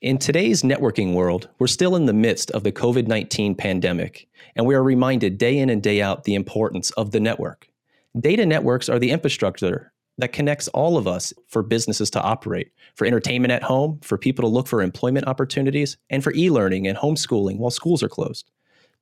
[0.00, 4.64] In today's networking world, we're still in the midst of the COVID 19 pandemic, and
[4.64, 7.68] we are reminded day in and day out the importance of the network.
[8.16, 13.08] Data networks are the infrastructure that connects all of us for businesses to operate, for
[13.08, 16.96] entertainment at home, for people to look for employment opportunities, and for e learning and
[16.96, 18.52] homeschooling while schools are closed.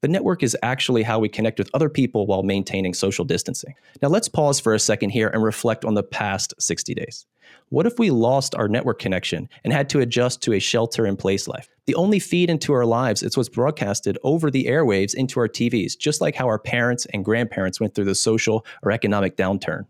[0.00, 3.74] The network is actually how we connect with other people while maintaining social distancing.
[4.00, 7.26] Now, let's pause for a second here and reflect on the past 60 days.
[7.68, 11.16] What if we lost our network connection and had to adjust to a shelter in
[11.16, 11.68] place life?
[11.86, 15.98] The only feed into our lives is what's broadcasted over the airwaves into our TVs,
[15.98, 19.86] just like how our parents and grandparents went through the social or economic downturn.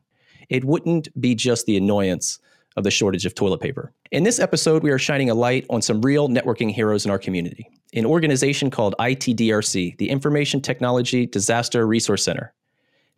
[0.48, 2.38] It wouldn't be just the annoyance
[2.76, 3.92] of the shortage of toilet paper.
[4.10, 7.18] In this episode, we are shining a light on some real networking heroes in our
[7.18, 7.68] community.
[7.94, 12.52] An organization called ITDRC, the Information Technology Disaster Resource Center.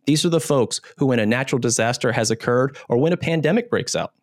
[0.06, 3.68] These are the folks who, when a natural disaster has occurred or when a pandemic
[3.68, 4.14] breaks out,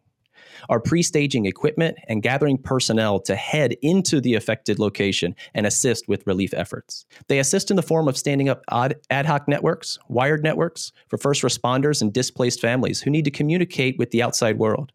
[0.70, 6.08] are pre staging equipment and gathering personnel to head into the affected location and assist
[6.08, 7.06] with relief efforts.
[7.28, 11.44] They assist in the form of standing up ad hoc networks, wired networks for first
[11.44, 14.92] responders and displaced families who need to communicate with the outside world.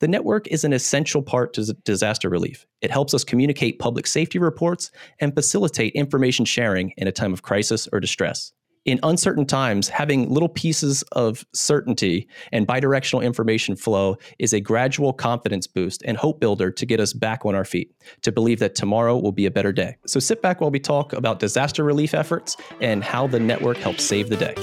[0.00, 2.66] The network is an essential part to disaster relief.
[2.80, 7.42] It helps us communicate public safety reports and facilitate information sharing in a time of
[7.42, 8.52] crisis or distress
[8.86, 15.12] in uncertain times, having little pieces of certainty and bidirectional information flow is a gradual
[15.12, 18.74] confidence boost and hope builder to get us back on our feet, to believe that
[18.74, 19.96] tomorrow will be a better day.
[20.06, 24.02] So sit back while we talk about disaster relief efforts and how the network helps
[24.02, 24.54] save the day.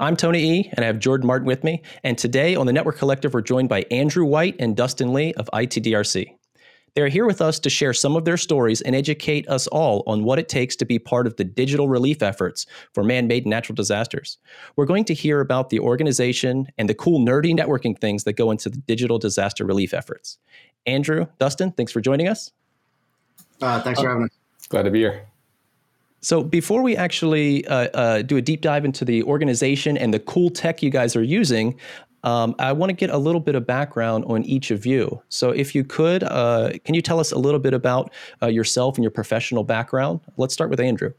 [0.00, 1.82] I'm Tony E, and I have Jordan Martin with me.
[2.02, 5.50] And today on the Network Collective, we're joined by Andrew White and Dustin Lee of
[5.52, 6.39] ITDRC.
[6.94, 10.24] They're here with us to share some of their stories and educate us all on
[10.24, 13.74] what it takes to be part of the digital relief efforts for man made natural
[13.74, 14.38] disasters.
[14.76, 18.50] We're going to hear about the organization and the cool, nerdy networking things that go
[18.50, 20.38] into the digital disaster relief efforts.
[20.86, 22.50] Andrew, Dustin, thanks for joining us.
[23.60, 24.30] Uh, thanks for having us.
[24.68, 25.26] Glad to be here.
[26.22, 30.18] So, before we actually uh, uh, do a deep dive into the organization and the
[30.18, 31.78] cool tech you guys are using,
[32.24, 35.22] um, I want to get a little bit of background on each of you.
[35.28, 38.96] So, if you could, uh, can you tell us a little bit about uh, yourself
[38.96, 40.20] and your professional background?
[40.36, 41.12] Let's start with Andrew.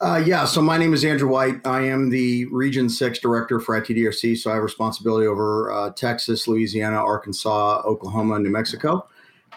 [0.00, 1.66] Uh, yeah, so my name is Andrew White.
[1.66, 4.38] I am the Region 6 Director for ITDRC.
[4.38, 9.08] So I have responsibility over uh, Texas, Louisiana, Arkansas, Oklahoma, New Mexico.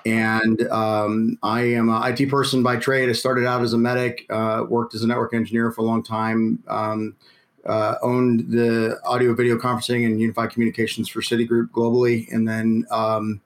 [0.03, 3.08] And um, I am an IT person by trade.
[3.08, 6.02] I started out as a medic, uh, worked as a network engineer for a long
[6.02, 6.63] time.
[6.68, 7.16] Um,
[7.66, 13.42] uh, owned the audio video conferencing and unified communications for Citigroup globally, and then um,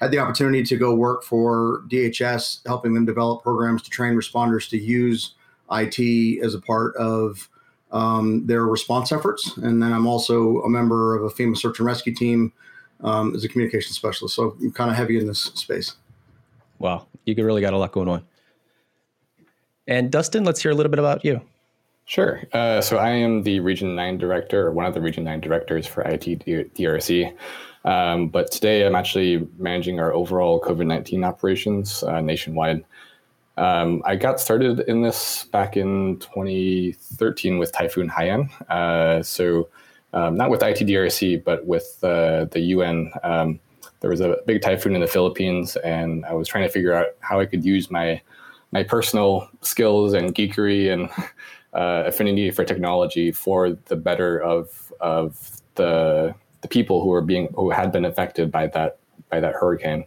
[0.00, 4.68] had the opportunity to go work for DHS, helping them develop programs to train responders
[4.70, 5.34] to use
[5.70, 7.48] IT as a part of
[7.92, 9.56] um, their response efforts.
[9.58, 12.52] And then I'm also a member of a FEMA search and rescue team
[13.02, 14.34] um, as a communication specialist.
[14.34, 15.96] So I'm kind of heavy in this space.
[16.78, 18.24] Wow, you really got a lot going on.
[19.86, 21.40] And Dustin, let's hear a little bit about you.
[22.10, 22.42] Sure.
[22.52, 25.86] Uh, so I am the Region 9 director, or one of the Region 9 directors
[25.86, 26.24] for IT
[26.74, 27.32] DRC.
[27.84, 32.84] Um, but today I'm actually managing our overall COVID 19 operations uh, nationwide.
[33.58, 38.50] Um, I got started in this back in 2013 with Typhoon Haiyan.
[38.68, 39.68] Uh, so,
[40.12, 43.12] um, not with ITDRC, but with uh, the UN.
[43.22, 43.60] Um,
[44.00, 47.06] there was a big typhoon in the Philippines, and I was trying to figure out
[47.20, 48.20] how I could use my
[48.72, 51.08] my personal skills and geekery and
[51.72, 57.48] uh, affinity for technology for the better of of the the people who were being
[57.54, 58.98] who had been affected by that
[59.30, 60.04] by that hurricane.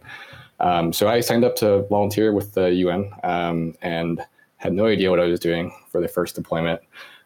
[0.60, 4.20] Um, so I signed up to volunteer with the UN um, and
[4.56, 6.80] had no idea what I was doing for the first deployment.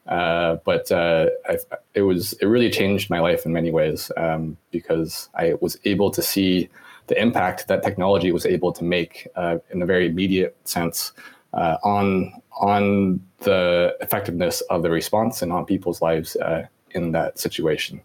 [0.06, 1.59] Uh, but uh, I,
[1.94, 6.10] it was it really changed my life in many ways um, because I was able
[6.12, 6.71] to see
[7.09, 11.12] the impact that technology was able to make uh, in a very immediate sense
[11.54, 17.38] uh, on on the effectiveness of the response and on people's lives uh, in that
[17.38, 18.00] situation.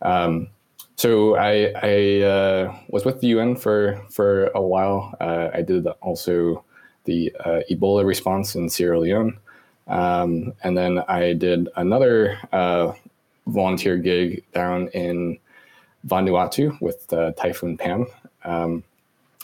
[0.00, 0.48] Um,
[0.96, 5.14] so I, I uh, was with the UN for for a while.
[5.20, 6.64] Uh, I did also
[7.04, 9.38] the uh, Ebola response in Sierra Leone,
[9.88, 12.92] um, and then I did another uh,
[13.46, 15.38] volunteer gig down in
[16.06, 17.06] Vanuatu with
[17.36, 18.06] Typhoon Pam.
[18.44, 18.84] Um,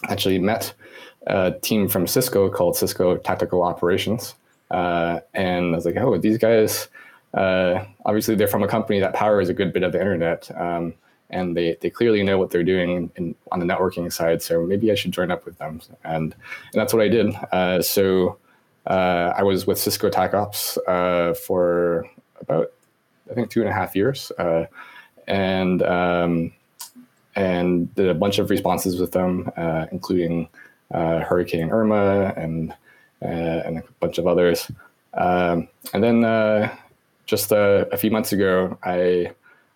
[0.08, 0.72] actually met
[1.28, 4.34] a team from Cisco called Cisco Tactical Operations.
[4.70, 6.88] Uh, and I was like, oh, these guys,
[7.34, 10.50] uh, obviously they're from a company that powers a good bit of the internet.
[10.58, 10.94] Um,
[11.30, 14.40] and they, they clearly know what they're doing in, on the networking side.
[14.42, 15.80] So maybe I should join up with them.
[16.02, 16.34] And, and
[16.72, 17.34] that's what I did.
[17.52, 18.38] Uh, so
[18.86, 22.08] uh, I was with Cisco TAC Ops uh, for
[22.40, 22.72] about,
[23.30, 24.32] I think, two and a half years.
[24.38, 24.64] Uh,
[25.26, 26.52] and um,
[27.36, 29.52] and did a bunch of responses with them,
[29.92, 30.48] including
[30.92, 32.72] uh, Hurricane Irma and
[33.22, 34.70] uh, and a bunch of others.
[35.14, 36.74] Um, and then uh,
[37.26, 39.32] just a, few months ago, I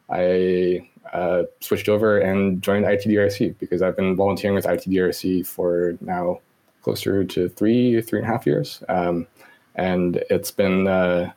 [0.08, 6.40] I uh, switched over and joined ITDRC because I've been volunteering with ITDRC for now
[6.82, 9.26] closer to three three and a half years, um,
[9.74, 11.32] and it's been uh,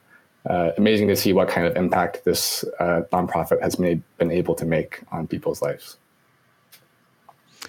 [0.78, 4.66] amazing to see what kind of impact this uh, nonprofit has made been able to
[4.66, 5.98] make on people's lives.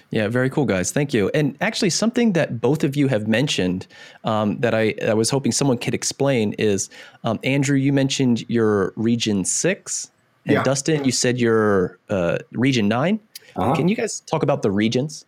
[0.09, 0.91] Yeah, very cool, guys.
[0.91, 1.29] Thank you.
[1.33, 3.87] And actually, something that both of you have mentioned
[4.23, 6.89] um, that I, I, was hoping someone could explain is
[7.25, 10.11] um, Andrew, you mentioned your Region 6,
[10.45, 10.63] and yeah.
[10.63, 13.19] Dustin, you said your uh, Region 9.
[13.57, 13.75] Uh-huh.
[13.75, 15.25] Can you guys talk about the regions?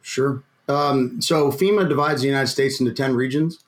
[0.00, 0.42] Sure.
[0.68, 3.62] Um, so, FEMA divides the United States into 10 regions.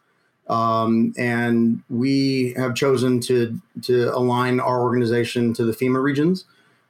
[0.49, 6.47] Um, and we have chosen to to align our organization to the FEMA regions.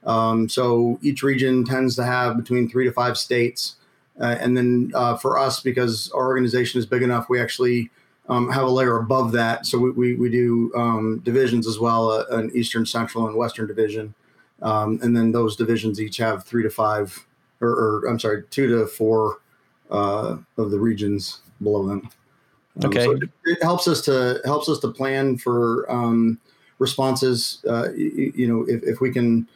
[0.08, 3.76] Um, so each region tends to have between three to five states.
[4.18, 7.90] Uh, and then uh, for us, because our organization is big enough, we actually
[8.28, 9.66] um, have a layer above that.
[9.66, 13.66] So we, we, we do um, divisions as well uh, an Eastern, Central, and Western
[13.66, 14.14] division.
[14.62, 17.26] Um, and then those divisions each have three to five,
[17.60, 19.40] or, or I'm sorry, two to four
[19.90, 22.10] uh, of the regions below them.
[22.82, 23.04] Um, okay.
[23.04, 26.40] So it, it, helps us to helps us to plan for um,
[26.78, 27.62] responses.
[27.68, 29.46] Uh, you, you, know, if, if we can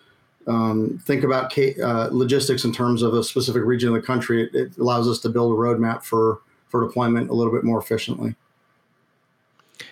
[0.46, 4.54] um, think about uh, logistics in terms of a specific region of the country, it,
[4.54, 8.34] it, allows us to build a roadmap for for deployment a little bit more efficiently.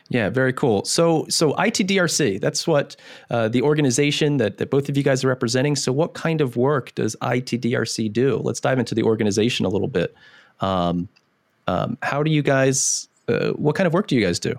[0.08, 0.84] Yeah, very cool.
[0.84, 2.96] So, so ITDRC, that's what
[3.30, 5.76] uh, the organization that, that both of you guys are representing.
[5.76, 8.38] So, what kind of work does ITDRC do?
[8.38, 10.14] Let's dive into the organization a little bit.
[10.60, 11.08] Um,
[11.68, 13.08] um, how do you guys?
[13.28, 14.54] Uh, what kind of work do you guys do?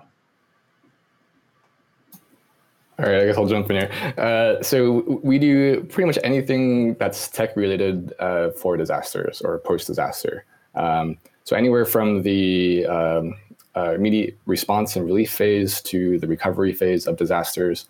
[3.02, 4.14] All right, I guess I'll jump in here.
[4.16, 9.88] Uh, so we do pretty much anything that's tech related uh, for disasters or post
[9.88, 10.44] disaster.
[10.76, 13.34] Um, so anywhere from the um,
[13.76, 17.86] uh, immediate response and relief phase to the recovery phase of disasters.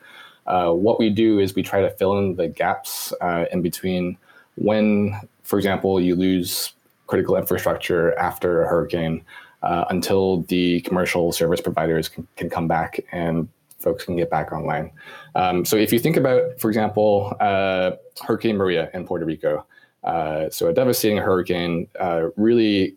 [0.47, 4.17] Uh, what we do is we try to fill in the gaps uh, in between
[4.56, 6.73] when, for example, you lose
[7.06, 9.23] critical infrastructure after a hurricane
[9.62, 13.49] uh, until the commercial service providers can, can come back and
[13.82, 14.90] folks can get back online.
[15.34, 17.93] Um, so if you think about, for example, uh,
[18.23, 19.67] Hurricane Maria in Puerto Rico,
[20.05, 22.96] uh, so a devastating hurricane uh, really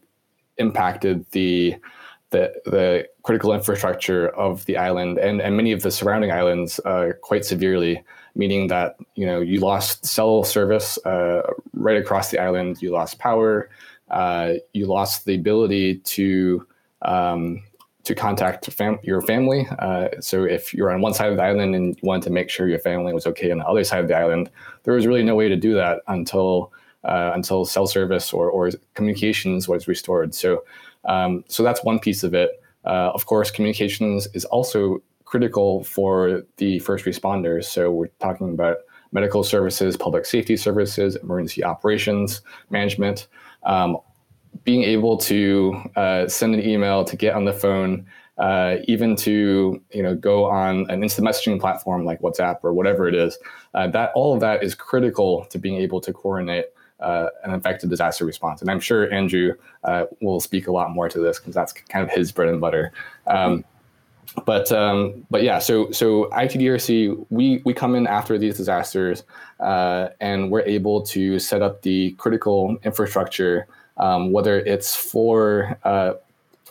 [0.58, 1.76] impacted the,
[2.30, 7.12] the, the critical infrastructure of the island and, and many of the surrounding islands uh,
[7.22, 8.04] quite severely.
[8.38, 11.42] Meaning that you know you lost cell service uh,
[11.72, 13.70] right across the island, you lost power,
[14.10, 16.68] uh, you lost the ability to
[17.04, 17.64] um,
[18.06, 19.68] to contact fam- your family.
[19.80, 22.50] Uh, so if you're on one side of the island and you wanted to make
[22.50, 24.50] sure your family was okay on the other side of the island,
[24.84, 26.72] there was really no way to do that until
[27.04, 30.34] uh, until cell service or, or communications was restored.
[30.34, 30.64] So
[31.06, 32.62] um, so that's one piece of it.
[32.84, 37.66] Uh, of course, communications is also critical for the first responders.
[37.66, 38.78] So we're talking about
[39.12, 43.28] medical services, public safety services, emergency operations management.
[43.64, 43.98] Um,
[44.64, 48.06] being able to uh, send an email, to get on the phone,
[48.38, 53.08] uh, even to you know go on an instant messaging platform like WhatsApp or whatever
[53.08, 53.38] it is,
[53.74, 56.66] uh, that all of that is critical to being able to coordinate
[57.00, 58.62] uh, an effective disaster response.
[58.62, 62.04] And I'm sure Andrew uh, will speak a lot more to this because that's kind
[62.04, 62.92] of his bread and butter.
[63.28, 63.64] Um,
[64.46, 69.24] but um, but yeah, so so ITDRC we we come in after these disasters,
[69.60, 76.14] uh, and we're able to set up the critical infrastructure um, whether it's for uh,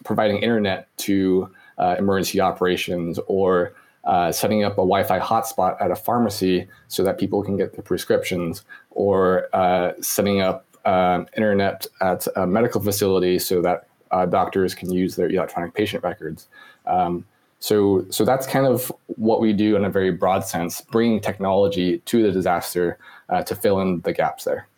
[0.05, 5.97] providing internet to uh, emergency operations or uh, setting up a Wi-Fi hotspot at a
[5.97, 12.27] pharmacy so that people can get their prescriptions, or uh, setting up um, internet at
[12.37, 16.49] a medical facility so that uh, doctors can use their electronic patient records.
[16.87, 17.25] Um,
[17.61, 21.99] so, so that's kind of what we do in a very broad sense, bringing technology
[22.01, 22.99] to the disaster
[23.31, 24.69] uh, to fill in the gaps there.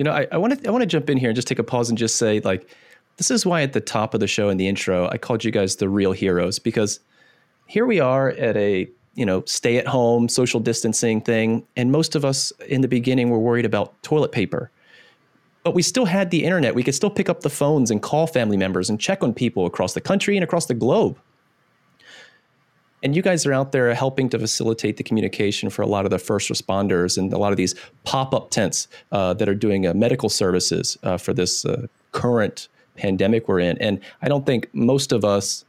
[0.00, 1.62] You know, I want to I want to jump in here and just take a
[1.62, 2.66] pause and just say like,
[3.18, 5.50] this is why at the top of the show in the intro I called you
[5.50, 7.00] guys the real heroes because
[7.66, 12.16] here we are at a you know stay at home social distancing thing, and most
[12.16, 14.70] of us in the beginning were worried about toilet paper.
[15.64, 16.74] But we still had the internet.
[16.74, 19.66] We could still pick up the phones and call family members and check on people
[19.66, 21.18] across the country and across the globe.
[23.02, 26.10] And you guys are out there helping to facilitate the communication for a lot of
[26.10, 29.86] the first responders and a lot of these pop up tents uh, that are doing
[29.86, 33.78] uh, medical services uh, for this uh, current pandemic we're in.
[33.78, 35.64] And I don't think most of us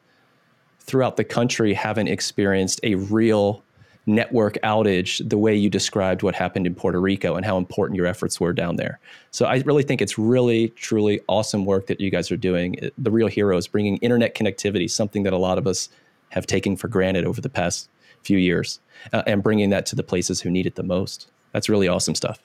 [0.79, 3.63] throughout the country haven't experienced a real
[4.07, 8.07] network outage the way you described what happened in Puerto Rico and how important your
[8.07, 8.99] efforts were down there.
[9.29, 12.91] So I really think it's really, truly awesome work that you guys are doing.
[12.97, 15.87] The real heroes bringing internet connectivity, something that a lot of us
[16.31, 17.89] have taken for granted over the past
[18.23, 18.79] few years,
[19.13, 21.29] uh, and bringing that to the places who need it the most.
[21.53, 22.39] That's really awesome stuff.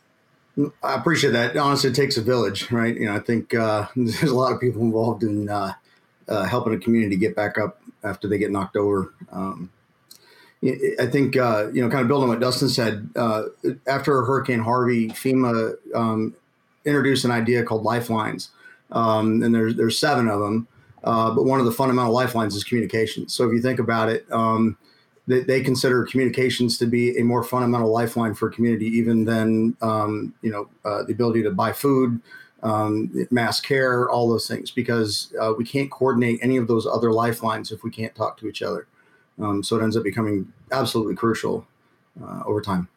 [0.83, 1.57] I appreciate that.
[1.57, 2.97] Honestly, it takes a village, right?
[2.97, 5.73] You know, I think uh, there's a lot of people involved in uh,
[6.29, 9.13] uh, helping a community get back up after they get knocked over.
[9.33, 9.71] Um,
[10.65, 13.11] I think uh, you know, kind of building on what Dustin said.
[13.15, 13.45] Uh,
[13.87, 16.35] after Hurricane Harvey, FEMA um,
[16.85, 18.51] introduced an idea called lifelines,
[18.91, 20.67] um, and there's there's seven of them.
[21.07, 23.29] Uh, but one of the fundamental lifelines is communication.
[23.29, 24.77] So if you think about it, um,
[25.29, 29.77] they, they, consider communications to be a more fundamental lifeline for a community, even than
[29.83, 32.21] um, you know uh, the ability to buy food,
[32.65, 37.13] um, mass care, all those things, because uh, we can't coordinate any of those other
[37.13, 38.89] lifelines if we can't talk to each other.
[39.41, 41.67] Um, so it ends up becoming absolutely crucial
[42.21, 42.89] uh, over time.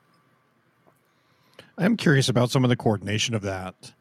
[1.77, 3.93] I'm curious about some of the coordination of that.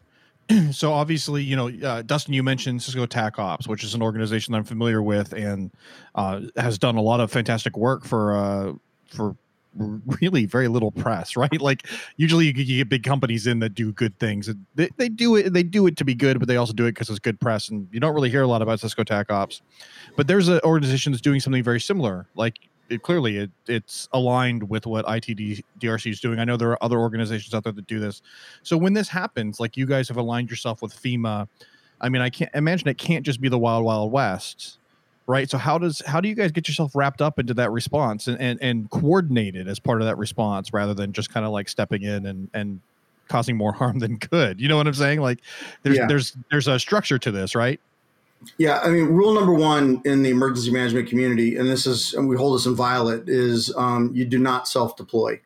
[0.73, 4.53] so obviously, you know, uh, Dustin, you mentioned Cisco TAC Ops, which is an organization
[4.53, 5.71] that I'm familiar with and
[6.15, 8.73] uh, has done a lot of fantastic work for uh,
[9.11, 9.37] for
[10.21, 11.61] really very little press, right?
[11.61, 11.87] Like
[12.17, 14.51] usually you, get big companies in that do good things.
[14.75, 15.53] They, they do it.
[15.53, 17.69] They do it to be good, but they also do it because it's good press.
[17.69, 19.63] And you don't really hear a lot about Cisco TAC Ops.
[20.17, 22.27] But there's an organization that's doing something very similar.
[22.35, 22.59] Like
[22.89, 26.39] it, clearly it, it's aligned with what ITD DRC is doing.
[26.39, 28.23] I know there are other organizations out there that do this.
[28.63, 31.49] So when this happens, like you guys have aligned yourself with FEMA,
[32.01, 34.79] I mean, I can't imagine it can't just be the wild, wild west,
[35.27, 35.49] right?
[35.51, 38.41] So how does how do you guys get yourself wrapped up into that response and
[38.41, 42.03] and, and coordinated as part of that response rather than just kind of like stepping
[42.03, 42.81] in and and
[43.29, 44.61] causing more harm than good?
[44.61, 45.21] You know what I'm saying?
[45.21, 45.41] Like
[45.83, 46.07] there's yeah.
[46.07, 47.81] there's there's a structure to this, right?
[48.57, 52.29] Yeah, I mean, rule number one in the emergency management community, and this is, and
[52.29, 55.41] we hold this inviolate, is um, you do not self deploy.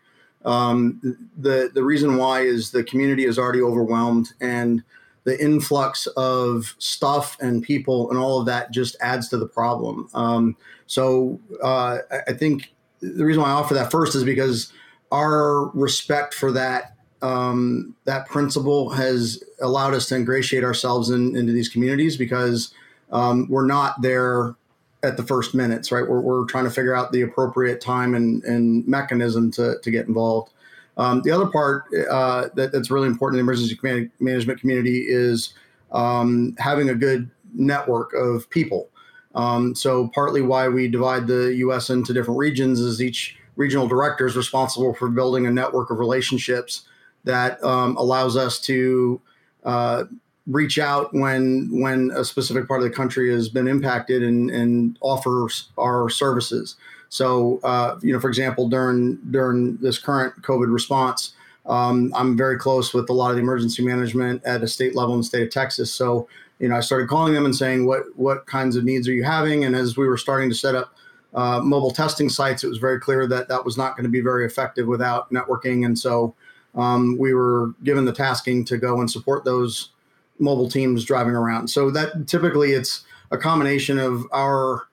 [0.45, 4.83] Um, the the reason why is the community is already overwhelmed, and
[5.25, 10.09] the influx of stuff and people and all of that just adds to the problem.
[10.15, 10.57] Um,
[10.87, 14.73] so uh, I think the reason why I offer that first is because
[15.13, 21.53] our respect for that um, that principle has allowed us to ingratiate ourselves in, into
[21.53, 22.75] these communities because
[23.13, 24.55] um, we're not there
[25.03, 26.09] at the first minutes, right?
[26.09, 30.07] We're, we're trying to figure out the appropriate time and, and mechanism to, to get
[30.07, 30.53] involved.
[30.97, 33.79] Um, the other part uh, that, that's really important in the emergency
[34.21, 35.55] management community is
[35.91, 38.89] um, having a good network of people.
[39.35, 41.89] Um, so, partly why we divide the U.S.
[41.89, 46.83] into different regions is each regional director is responsible for building a network of relationships
[47.25, 49.21] that um, allows us to
[49.65, 50.05] uh,
[50.47, 54.99] reach out when when a specific part of the country has been impacted and, and
[55.01, 56.77] offers our services.
[57.09, 61.35] So, uh, you know, for example, during during this current COVID response,
[61.67, 65.15] um, I'm very close with a lot of the emergency management at a state level
[65.15, 65.93] in the state of Texas.
[65.93, 66.27] So,
[66.59, 69.25] you know, I started calling them and saying, what what kinds of needs are you
[69.25, 69.65] having?
[69.65, 70.95] And as we were starting to set up
[71.35, 74.21] uh, mobile testing sites, it was very clear that that was not going to be
[74.21, 75.87] very effective without networking.
[75.87, 76.35] And so,
[76.75, 79.91] um, we were given the tasking to go and support those
[80.39, 81.69] mobile teams driving around.
[81.69, 84.87] So that typically it's a combination of our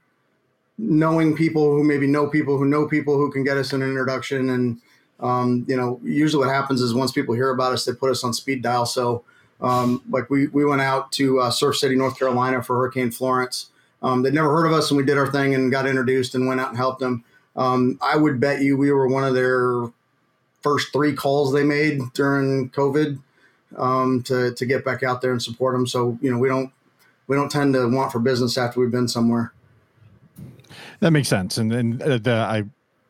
[0.77, 4.49] knowing people who maybe know people who know people who can get us an introduction.
[4.49, 4.81] And
[5.19, 8.23] um, you know usually what happens is once people hear about us they put us
[8.23, 8.85] on speed dial.
[8.85, 9.23] So
[9.61, 13.69] um, like we, we went out to uh, surf city north carolina for hurricane florence.
[14.01, 16.47] Um, they'd never heard of us and we did our thing and got introduced and
[16.47, 17.23] went out and helped them.
[17.55, 19.91] Um, i would bet you we were one of their
[20.61, 23.19] first three calls they made during covid
[23.77, 25.87] um, to to get back out there and support them.
[25.87, 26.71] So you know we don't
[27.27, 29.53] we don't tend to want for business after we've been somewhere.
[30.99, 32.63] That makes sense, and and uh, the, I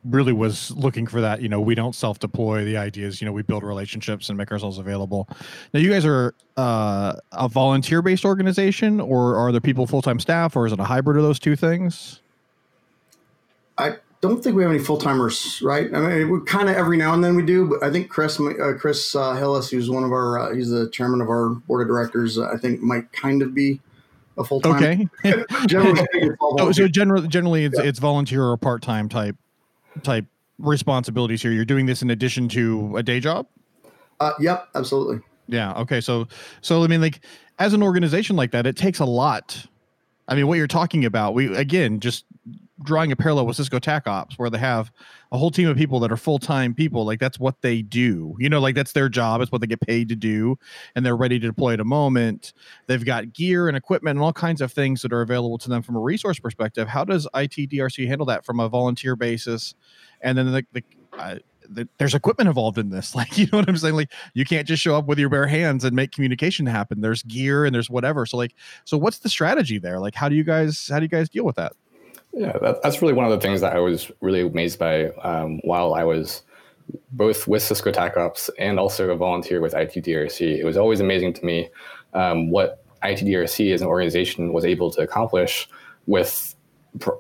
[0.06, 1.42] really was looking for that.
[1.42, 2.64] You know, we don't self deploy.
[2.64, 5.28] The idea is, you know, we build relationships and make ourselves available.
[5.74, 10.20] Now, you guys are uh, a volunteer based organization, or are there people full time
[10.20, 12.22] staff, or is it a hybrid of those two things?
[13.78, 15.94] I don't think we have any full timers, right?
[15.94, 18.40] I mean, we kind of every now and then we do, but I think Chris
[18.40, 21.82] uh, Chris uh, Hillis, who's one of our, uh, he's the chairman of our board
[21.82, 22.38] of directors.
[22.38, 23.80] Uh, I think might kind of be
[24.38, 25.10] a full time.
[25.24, 25.44] Okay.
[25.68, 26.06] generally,
[26.42, 27.86] oh, so generally, generally, it's yeah.
[27.86, 29.38] it's volunteer or part time type
[30.04, 30.26] type
[30.58, 31.52] responsibilities here.
[31.52, 33.48] You're doing this in addition to a day job.
[34.20, 35.22] Uh, yep, absolutely.
[35.48, 35.74] Yeah.
[35.76, 36.02] Okay.
[36.02, 36.28] So
[36.60, 37.22] so I mean, like
[37.58, 39.66] as an organization like that, it takes a lot.
[40.28, 42.26] I mean, what you're talking about, we again just
[42.84, 44.92] drawing a parallel with Cisco TAC Ops, where they have
[45.32, 47.06] a whole team of people that are full time people.
[47.06, 48.36] Like that's what they do.
[48.40, 49.42] You know, like that's their job.
[49.42, 50.58] It's what they get paid to do,
[50.96, 52.54] and they're ready to deploy at a moment.
[52.88, 55.82] They've got gear and equipment and all kinds of things that are available to them
[55.82, 56.88] from a resource perspective.
[56.88, 59.76] How does ITDRC handle that from a volunteer basis?
[60.22, 60.84] And then the, the
[61.14, 61.40] uh, I,
[61.98, 63.16] there's equipment involved in this.
[63.20, 63.96] Like, you know what I'm saying?
[63.96, 67.02] Like, you can't just show up with your bare hands and make communication happen.
[67.02, 68.26] There's gear and there's whatever.
[68.26, 68.56] So, like,
[68.86, 70.00] so what's the strategy there?
[70.00, 71.74] Like, how do you guys how do you guys deal with that?
[72.34, 75.60] Yeah, that, that's really one of the things that I was really amazed by um,
[75.64, 76.44] while I was
[77.12, 80.58] both with Cisco TACops and also a volunteer with ITDRC.
[80.58, 81.70] It was always amazing to me
[82.14, 85.70] um, what ITDRC as an organization was able to accomplish
[86.08, 86.56] with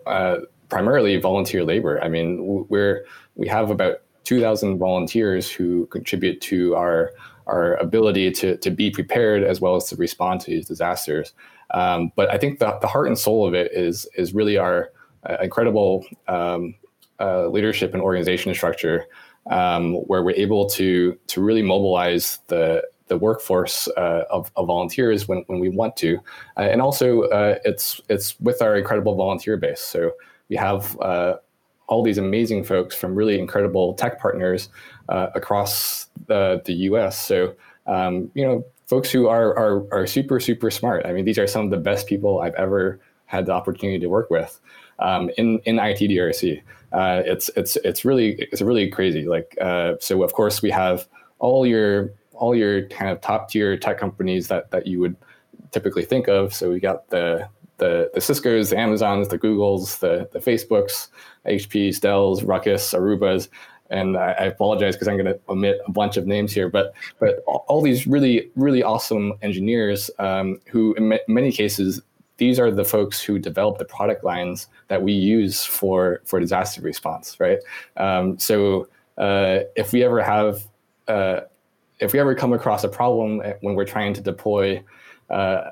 [0.06, 0.38] uh,
[0.70, 2.02] primarily volunteer labor.
[2.04, 7.12] I mean, we're we have about 2,000 volunteers who contribute to our
[7.48, 11.34] our ability to, to be prepared as well as to respond to these disasters.
[11.72, 14.92] Um, but I think the, the heart and soul of it is is really our
[15.42, 16.76] incredible um,
[17.20, 19.06] uh, leadership and organization structure,
[19.50, 25.28] um, where we're able to to really mobilize the the workforce uh, of, of, volunteers
[25.28, 26.20] when, when we want to,
[26.58, 29.82] uh, and also uh, it's it's with our incredible volunteer base.
[29.82, 30.12] So
[30.48, 31.36] we have uh,
[31.90, 34.70] all these amazing folks from really incredible tech partners
[35.10, 37.20] uh, across the, the US.
[37.20, 37.56] So,
[37.88, 41.06] um, you know, folks who are, are, are super, super smart.
[41.06, 44.08] I mean, these are some of the best people I've ever had the opportunity to
[44.08, 44.60] work with
[45.00, 46.62] um, in, in ITDRC.
[46.92, 49.26] Uh, it's, it's, it's really, it's really crazy.
[49.26, 51.08] Like, uh, so of course we have
[51.40, 55.16] all your, all your kind of top tier tech companies that, that you would
[55.72, 56.54] typically think of.
[56.54, 61.10] So we got the, the, the Cisco's, the Amazons, the Googles, the, the Facebooks,
[61.46, 63.50] HP, Dells, Ruckus, Arubas,
[63.90, 66.94] and I, I apologize because I'm going to omit a bunch of names here, but
[67.20, 72.02] but all these really really awesome engineers um, who in many cases
[72.40, 76.82] these are the folks who develop the product lines that we use for for disaster
[76.82, 77.60] response, right?
[77.98, 80.68] Um, so uh, if we ever have
[81.08, 81.42] uh,
[82.00, 84.84] if we ever come across a problem when we're trying to deploy
[85.30, 85.72] uh,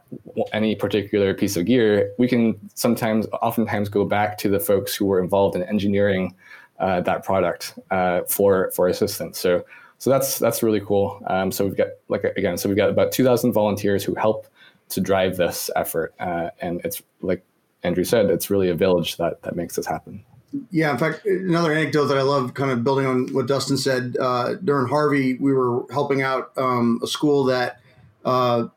[0.54, 5.06] any particular piece of gear, we can sometimes, oftentimes, go back to the folks who
[5.06, 6.36] were involved in engineering
[6.80, 9.40] uh, that product uh, for for assistance.
[9.40, 9.66] So,
[9.98, 11.24] so that's that's really cool.
[11.28, 14.48] Um, so we've got like again, so we've got about two thousand volunteers who help
[14.90, 17.44] to drive this effort, uh, and it's like
[17.84, 20.24] Andrew said, it's really a village that that makes this happen.
[20.72, 24.16] Yeah, in fact, another anecdote that I love, kind of building on what Dustin said.
[24.20, 27.82] Uh, during Harvey, we were helping out um, a school that
[28.24, 28.68] uh,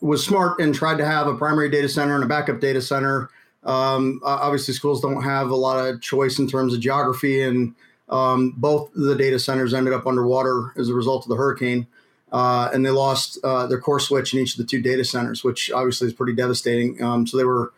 [0.00, 3.28] was smart and tried to have a primary data center and a backup data center.
[3.64, 7.74] Um, obviously, schools don't have a lot of choice in terms of geography, and
[8.08, 11.86] um, both the data centers ended up underwater as a result of the hurricane.
[12.34, 15.44] Uh, and they lost uh, their core switch in each of the two data centers,
[15.44, 17.00] which obviously is pretty devastating.
[17.00, 17.72] Um, so they were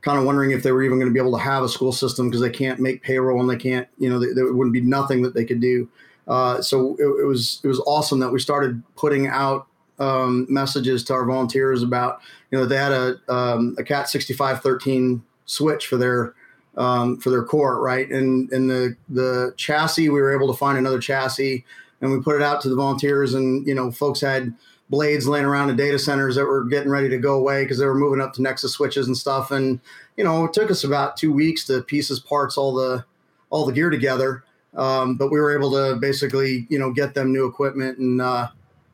[0.00, 1.92] kind of wondering if they were even going to be able to have a school
[1.92, 5.22] system because they can't make payroll and they can't, you know, there wouldn't be nothing
[5.22, 5.88] that they could do.
[6.26, 9.68] Uh, so it, it, was it was awesome that we started putting out
[10.00, 12.20] um, messages to our volunteers about
[12.50, 16.34] you know they had a um, a Cat sixty five thirteen switch for their
[16.76, 20.78] um, for their core right and and the the chassis we were able to find
[20.78, 21.64] another chassis
[22.00, 24.54] and we put it out to the volunteers and you know folks had
[24.88, 27.86] blades laying around in data centers that were getting ready to go away because they
[27.86, 29.80] were moving up to Nexus switches and stuff and
[30.16, 33.04] you know it took us about two weeks to pieces parts all the
[33.50, 34.44] all the gear together
[34.76, 38.48] um, but we were able to basically you know get them new equipment and uh,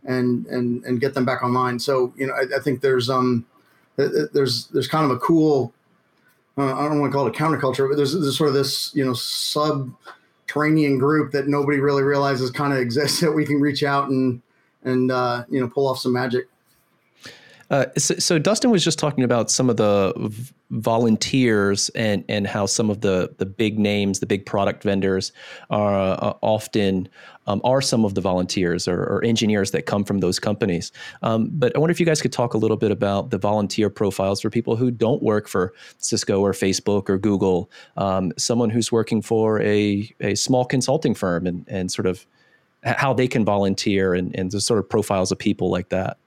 [0.05, 1.79] and and and get them back online.
[1.79, 3.45] So you know, I, I think there's um
[3.97, 5.73] there's there's kind of a cool
[6.59, 8.95] uh, I don't want to call it a counterculture, but there's, there's sort of this
[8.95, 9.12] you know
[10.46, 14.40] subterranean group that nobody really realizes kind of exists that we can reach out and
[14.82, 16.46] and uh, you know pull off some magic.
[17.70, 20.12] Uh, so, so, Dustin was just talking about some of the
[20.70, 25.33] volunteers and and how some of the the big names, the big product vendors,
[25.70, 27.09] are uh, often
[27.46, 30.92] um, are some of the volunteers or, or, engineers that come from those companies.
[31.22, 33.88] Um, but I wonder if you guys could talk a little bit about the volunteer
[33.88, 38.90] profiles for people who don't work for Cisco or Facebook or Google, um, someone who's
[38.90, 42.26] working for a, a small consulting firm and, and sort of
[42.83, 46.18] how they can volunteer and, and the sort of profiles of people like that.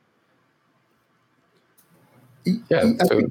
[2.46, 2.94] Yeah.
[3.06, 3.22] So,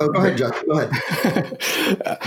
[0.00, 0.66] oh, go ahead, Jeff.
[0.66, 1.58] Go ahead.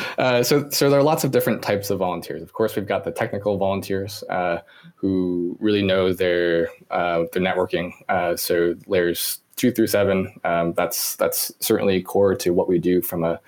[0.18, 2.42] uh, so, so there are lots of different types of volunteers.
[2.42, 4.60] Of course, we've got the technical volunteers uh,
[4.96, 7.92] who really know their uh, their networking.
[8.10, 10.34] Uh, so layers two through seven.
[10.44, 13.40] Um, that's that's certainly core to what we do from a,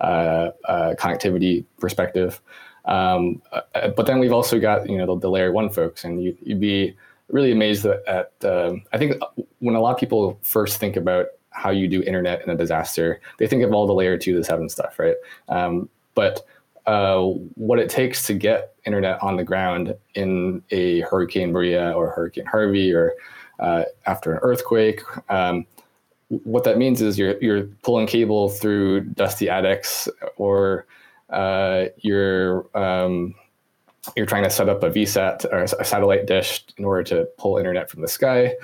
[0.00, 2.40] uh, connectivity perspective.
[2.84, 6.22] Um, uh, but then we've also got you know the, the layer one folks, and
[6.22, 6.96] you, would be
[7.28, 8.06] really amazed at.
[8.06, 9.20] at um, I think
[9.58, 13.20] when a lot of people first think about how you do internet in a disaster.
[13.38, 15.16] They think of all the layer two to seven stuff, right?
[15.48, 16.46] Um, but
[16.84, 17.22] uh,
[17.54, 22.46] what it takes to get internet on the ground in a Hurricane Maria or Hurricane
[22.46, 23.14] Harvey or
[23.58, 25.66] uh, after an earthquake, um,
[26.28, 30.86] what that means is you're you're pulling cable through dusty attics or
[31.30, 33.34] uh, you're um,
[34.16, 37.56] you're trying to set up a VSAT or a satellite dish in order to pull
[37.56, 38.54] internet from the sky.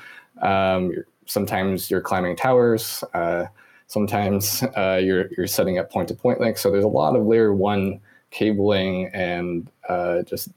[0.43, 3.05] Um, you're, sometimes you're climbing towers.
[3.15, 3.47] Uh,
[3.87, 6.63] sometimes uh, you're you're setting up point-to-point links.
[6.63, 10.49] So there's a lot of layer one cabling and uh, just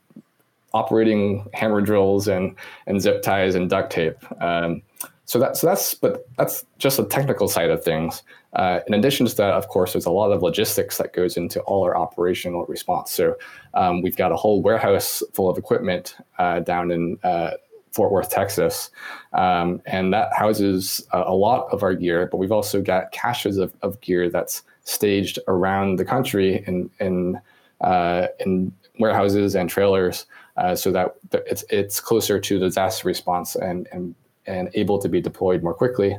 [0.73, 2.55] operating hammer drills and
[2.87, 4.17] and zip ties and duct tape.
[4.41, 4.81] Um,
[5.25, 8.23] so that's so that's but that's just the technical side of things.
[8.53, 11.59] Uh, in addition to that, of course, there's a lot of logistics that goes into
[11.61, 13.11] all our operational response.
[13.11, 13.35] So
[13.73, 17.51] um, we've got a whole warehouse full of equipment uh, down in uh,
[17.95, 18.91] Fort Worth, Texas,
[19.31, 22.27] um, and that houses a, a, lot of our gear.
[22.29, 27.39] But we've also got caches of, of gear that's staged around the country in in
[27.79, 30.25] uh, in warehouses and trailers,
[30.57, 34.13] uh, so that it's it's closer to disaster response and and
[34.45, 36.17] and able to be deployed more quickly.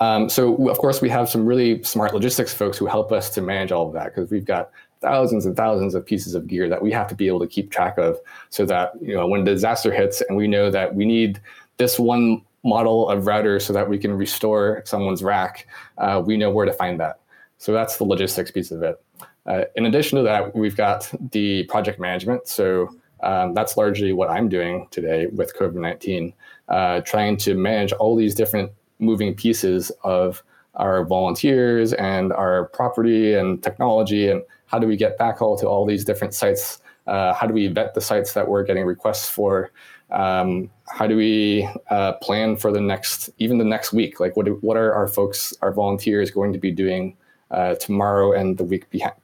[0.00, 3.42] Um, so of course we have some really smart logistics folks who help us to
[3.42, 4.70] manage all of that because we've got
[5.00, 7.70] thousands and thousands of pieces of gear that we have to be able to keep
[7.70, 8.18] track of
[8.50, 11.40] so that you know when disaster hits and we know that we need
[11.78, 15.66] this one model of router so that we can restore someone's rack,
[15.98, 17.20] uh, we know where to find that.
[17.58, 19.02] So that's the logistics piece of it.
[19.46, 22.46] Uh, in addition to that, we've got the project management.
[22.46, 26.32] So um, that's largely what I'm doing today with COVID 19,
[26.68, 30.42] uh, trying to manage all these different moving pieces of
[30.74, 35.84] our volunteers and our property and technology and how do we get backhaul to all
[35.84, 36.80] these different sites?
[37.06, 39.70] Uh, how do we vet the sites that we're getting requests for?
[40.10, 44.20] Um, how do we uh, plan for the next even the next week?
[44.20, 47.16] Like what, do, what are our folks our volunteers going to be doing
[47.50, 49.14] uh, tomorrow and the week behind,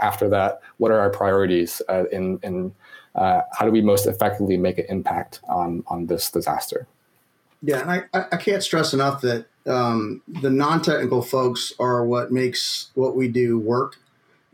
[0.00, 0.60] after that?
[0.78, 2.72] What are our priorities uh, in, in
[3.16, 6.86] uh, how do we most effectively make an impact on on this disaster?
[7.62, 12.90] Yeah, and I, I can't stress enough that um, the non-technical folks are what makes
[12.94, 13.96] what we do work.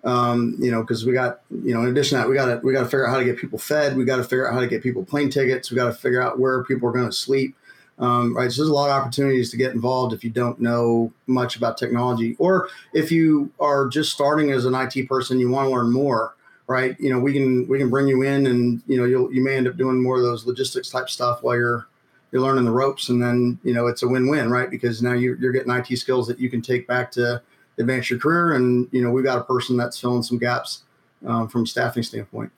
[0.03, 2.61] Um, you know, because we got you know, in addition to that, we got to
[2.65, 3.97] we got to figure out how to get people fed.
[3.97, 5.71] We got to figure out how to get people plane tickets.
[5.71, 7.55] We got to figure out where people are going to sleep.
[7.99, 11.13] Um, right, so there's a lot of opportunities to get involved if you don't know
[11.27, 15.67] much about technology, or if you are just starting as an IT person, you want
[15.67, 16.35] to learn more.
[16.67, 19.43] Right, you know, we can we can bring you in, and you know, you'll you
[19.43, 21.89] may end up doing more of those logistics type stuff while you're
[22.33, 24.71] you're learning the ropes, and then you know it's a win-win, right?
[24.71, 27.43] Because now you're, you're getting IT skills that you can take back to
[27.81, 30.83] advance your career, and you know we've got a person that's filling some gaps
[31.27, 32.53] um, from staffing standpoint.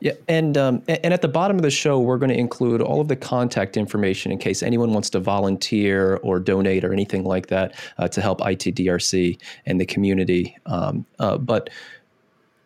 [0.00, 3.00] Yeah, and um, and at the bottom of the show, we're going to include all
[3.00, 7.46] of the contact information in case anyone wants to volunteer or donate or anything like
[7.48, 10.56] that uh, to help ITDRC and the community.
[10.66, 11.70] Um, uh, but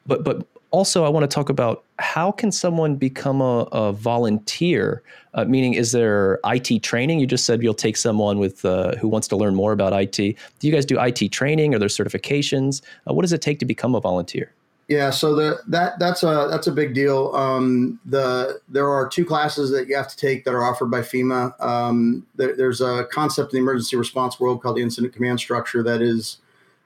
[0.07, 0.47] but but
[0.77, 5.03] also, I want to talk about how can someone become a, a volunteer?
[5.33, 7.19] Uh, meaning, is there IT training?
[7.19, 10.17] You just said you'll take someone with uh, who wants to learn more about IT.
[10.17, 11.75] Do you guys do IT training?
[11.75, 12.83] Are there certifications?
[13.09, 14.53] Uh, what does it take to become a volunteer?
[14.89, 17.35] Yeah, so the that that's a that's a big deal.
[17.35, 21.01] Um, the there are two classes that you have to take that are offered by
[21.01, 21.59] FEMA.
[21.59, 25.83] Um, there, there's a concept in the emergency response world called the incident command structure
[25.83, 26.37] that is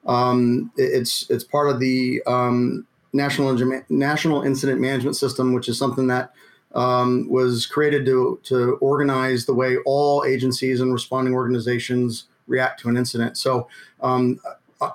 [0.07, 6.07] um, it's it's part of the um, national national incident management system, which is something
[6.09, 6.33] that
[6.75, 12.89] um, was created to to organize the way all agencies and responding organizations react to
[12.89, 13.37] an incident.
[13.37, 13.69] So.
[14.01, 14.41] Um,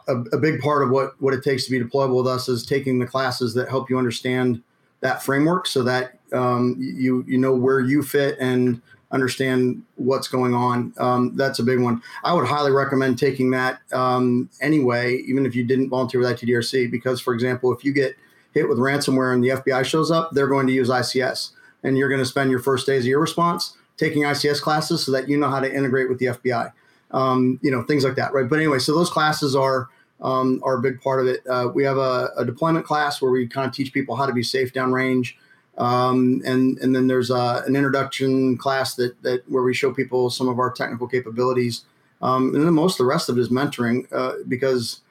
[0.07, 2.65] a, a, big part of what, what it takes to be deployable with us is
[2.65, 4.63] taking the classes that help you understand
[5.01, 8.81] that framework so that um, you you know where you fit and
[9.15, 10.93] understand what's going on.
[10.97, 12.03] Um, that's a big one.
[12.23, 16.91] I would highly recommend taking that um, anyway, even if you didn't volunteer with ITDRC,
[16.91, 18.15] because, for example, if you get
[18.53, 21.51] hit with ransomware and the FBI shows up, they're going to use ICS.
[21.83, 25.11] And you're going to spend your first days of your response taking ICS classes so
[25.11, 26.71] that you know how to integrate with the FBI.
[27.11, 28.49] Um, you know, things like that, right?
[28.49, 29.89] But anyway, so those classes are
[30.21, 31.45] um, are a big part of it.
[31.47, 34.33] Uh, we have a, a, deployment class where we kind of teach people how to
[34.33, 35.33] be safe downrange.
[35.77, 40.29] Um, and and then there's uh, an introduction class that that where we show people
[40.29, 41.83] some of our technical capabilities.
[42.21, 45.01] Um, and then most of the rest of it is mentoring uh, because,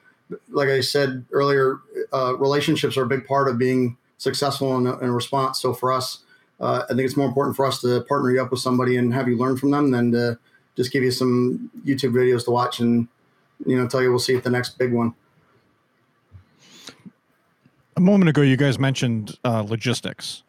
[0.49, 1.77] like I said earlier,
[2.11, 5.61] uh, relationships are a big part of being successful in in response.
[5.61, 6.23] So for us,
[6.59, 9.13] uh, I think it's more important for us to partner you up with somebody and
[9.13, 10.39] have you learn from them than to
[10.75, 13.07] just give you some YouTube videos to watch and
[13.65, 15.13] you know tell you we'll see you at the next big one.
[17.97, 20.43] A moment ago, you guys mentioned uh, logistics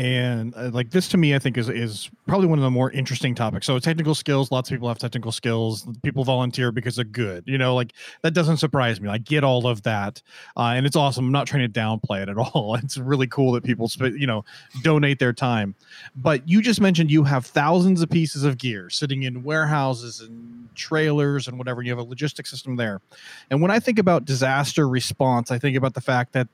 [0.00, 2.90] and uh, like this to me i think is is probably one of the more
[2.92, 3.66] interesting topics.
[3.66, 5.86] So technical skills lots of people have technical skills.
[6.02, 9.08] People volunteer because they're good you know like that doesn't surprise me.
[9.08, 10.22] I get all of that
[10.56, 11.26] uh, and it's awesome.
[11.26, 12.76] I'm not trying to downplay it at all.
[12.76, 14.44] It's really cool that people sp- you know
[14.82, 15.74] donate their time.
[16.16, 20.68] But you just mentioned you have thousands of pieces of gear sitting in warehouses and
[20.74, 21.82] trailers and whatever.
[21.82, 23.02] You have a logistic system there.
[23.50, 26.48] And when i think about disaster response i think about the fact that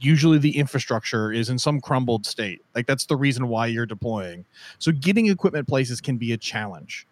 [0.00, 2.62] usually the infrastructure is in some crumbled state.
[2.74, 4.44] Like that's the reason why you're deploying.
[4.78, 7.06] So getting equipment places can be a challenge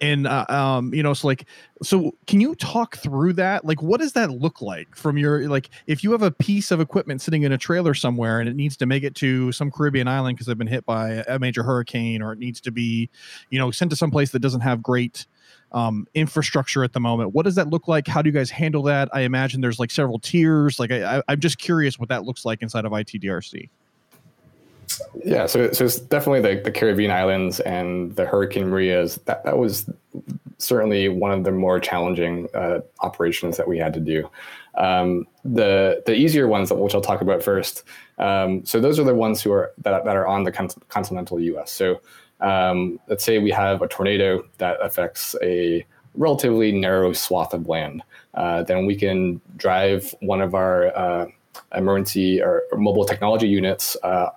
[0.00, 1.46] and uh, um you know so like
[1.82, 5.70] so can you talk through that like what does that look like from your like
[5.86, 8.76] if you have a piece of equipment sitting in a trailer somewhere and it needs
[8.76, 12.22] to make it to some caribbean island because they've been hit by a major hurricane
[12.22, 13.08] or it needs to be
[13.50, 15.26] you know sent to some place that doesn't have great
[15.72, 18.82] um, infrastructure at the moment what does that look like how do you guys handle
[18.82, 22.44] that i imagine there's like several tiers like I, i'm just curious what that looks
[22.44, 23.68] like inside of itdrc
[25.24, 29.16] yeah, so, so it's definitely the, the Caribbean islands and the Hurricane Marias.
[29.26, 29.88] That, that was
[30.58, 34.28] certainly one of the more challenging uh, operations that we had to do.
[34.76, 37.82] Um, the the easier ones, which I'll talk about first.
[38.18, 41.70] Um, so those are the ones who are that, that are on the continental U.S.
[41.72, 42.00] So
[42.40, 48.02] um, let's say we have a tornado that affects a relatively narrow swath of land.
[48.34, 51.26] Uh, then we can drive one of our uh,
[51.74, 54.30] emergency or, or, mobile technology units uh,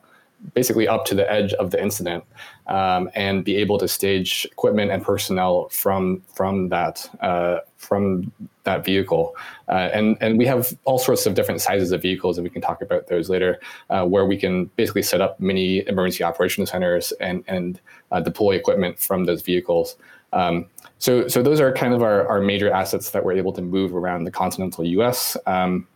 [0.53, 2.23] basically up to the edge of the incident
[2.67, 8.31] um, and be able to stage equipment and personnel from from that uh, from
[8.63, 9.35] that vehicle.
[9.67, 12.61] Uh, and and we have all sorts of different sizes of vehicles, and we can
[12.61, 17.11] talk about those later, uh, where we can basically set up mini emergency operations centers
[17.13, 17.79] and and
[18.11, 19.95] uh, deploy equipment from those vehicles.
[20.33, 20.65] Um,
[20.99, 23.95] so so those are kind of our, our major assets that we're able to move
[23.95, 25.35] around the continental U.S.
[25.45, 25.87] Um,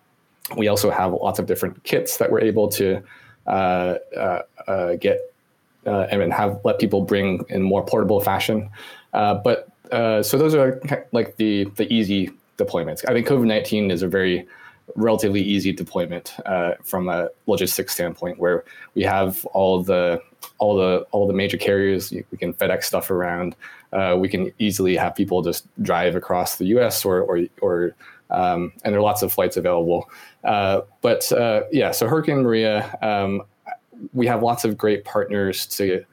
[0.58, 3.01] we also have lots of different kits that we're able to
[3.47, 5.19] uh, uh, uh, get
[5.86, 8.69] and have let people bring in more portable fashion.
[9.12, 13.04] but so those are like the the easy deployments.
[13.08, 14.48] I think COVID nineteen is a very
[14.96, 18.63] relatively easy deployment uh, from a logistics standpoint, where
[18.94, 20.22] we have all the
[20.58, 22.12] all the all the major carriers.
[22.12, 23.56] We can FedEx stuff around.
[23.94, 27.06] Uh, we can easily have people just drive across the U.S.
[27.06, 27.96] or or, or
[28.30, 30.10] um, and there are lots of flights available.
[30.44, 33.41] Uh, but uh, yeah, so Hurricane Maria, um,
[34.13, 36.04] we have lots of great partners to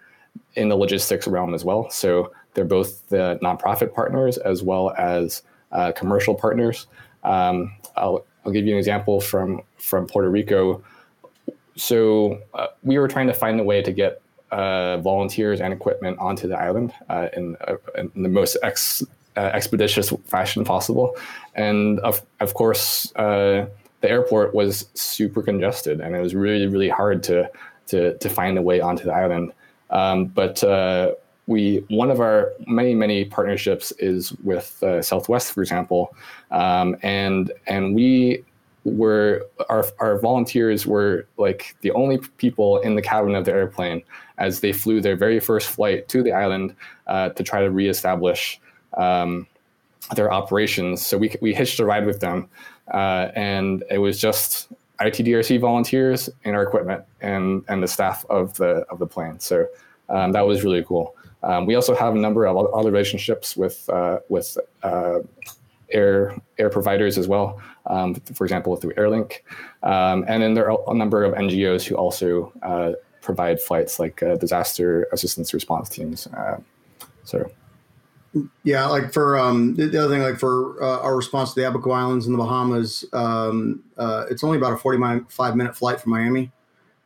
[0.54, 1.90] in the logistics realm as well.
[1.90, 6.86] So they're both the nonprofit partners as well as uh, commercial partners.
[7.24, 10.82] Um, I'll, I'll give you an example from from Puerto Rico.
[11.76, 16.18] So uh, we were trying to find a way to get uh, volunteers and equipment
[16.18, 19.02] onto the island uh, in, uh, in, the most ex,
[19.36, 21.16] uh, expeditious fashion possible.
[21.54, 23.70] And of, of course, the
[24.02, 27.50] airport was super congested and it was really, really hard to,
[27.86, 29.52] to, to find a way onto the island.
[29.88, 30.62] Um, but
[31.46, 36.14] we one of our many many partnerships is with uh, Southwest, for example,
[36.50, 38.44] um, and and we
[38.84, 44.02] were our our volunteers were like the only people in the cabin of the airplane
[44.38, 46.74] as they flew their very first flight to the island
[47.06, 48.60] uh, to try to reestablish
[48.96, 49.46] um,
[50.16, 51.04] their operations.
[51.04, 52.48] So we, we hitched a ride with them,
[52.92, 54.68] uh, and it was just
[55.00, 59.38] ITDRC volunteers and our equipment and and the staff of the of the plane.
[59.40, 59.66] So
[60.08, 61.16] um, that was really cool.
[61.42, 65.20] Um, we also have a number of other relationships with uh, with uh,
[65.90, 67.60] air air providers as well.
[67.86, 69.40] Um, for example, through Airlink,
[69.82, 74.22] um, and then there are a number of NGOs who also uh, provide flights like
[74.22, 76.28] uh, disaster assistance response teams.
[76.28, 76.58] Uh,
[77.24, 77.50] so
[78.62, 81.90] yeah, like for um, the, other thing, like for uh, our response to the Abaco
[81.90, 83.82] Islands in the Bahamas, um,
[84.30, 86.52] it's only about a forty-five minute flight from Miami.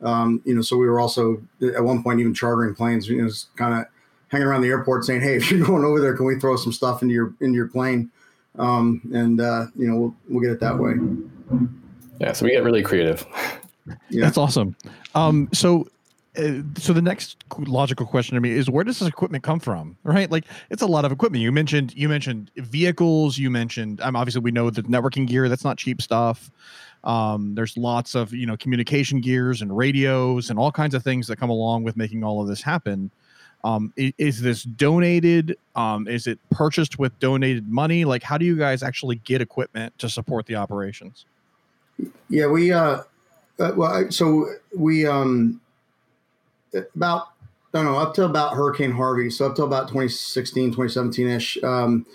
[0.03, 1.43] Um, you know, so we were also
[1.75, 3.09] at one point even chartering planes.
[3.09, 3.87] You know, kind of
[4.29, 6.73] hanging around the airport saying, "Hey, if you're going over there, can we throw some
[6.73, 8.11] stuff into your into your plane?"
[8.59, 10.95] Um, and uh, you know, we'll we'll get it that way.
[12.21, 13.27] Yeah, so we get really creative.
[14.11, 14.25] Yeah.
[14.25, 14.75] That's awesome.
[15.15, 15.87] Um, so
[16.37, 19.97] uh, so the next logical question to me is where does this equipment come from
[20.03, 24.15] right like it's a lot of equipment you mentioned you mentioned vehicles you mentioned um,
[24.17, 26.51] obviously we know the networking gear that's not cheap stuff
[27.05, 31.27] um, there's lots of you know communication gears and radios and all kinds of things
[31.27, 33.11] that come along with making all of this happen
[33.67, 38.45] um, is, is, this donated um, is it purchased with donated money like how do
[38.45, 41.25] you guys actually get equipment to support the operations
[42.29, 43.03] yeah we uh,
[43.59, 45.61] uh well so we um
[46.95, 47.29] about
[47.75, 51.63] I don't know up to about Hurricane Harvey, so up to about 2016, 2017 ish.
[51.63, 52.07] Um,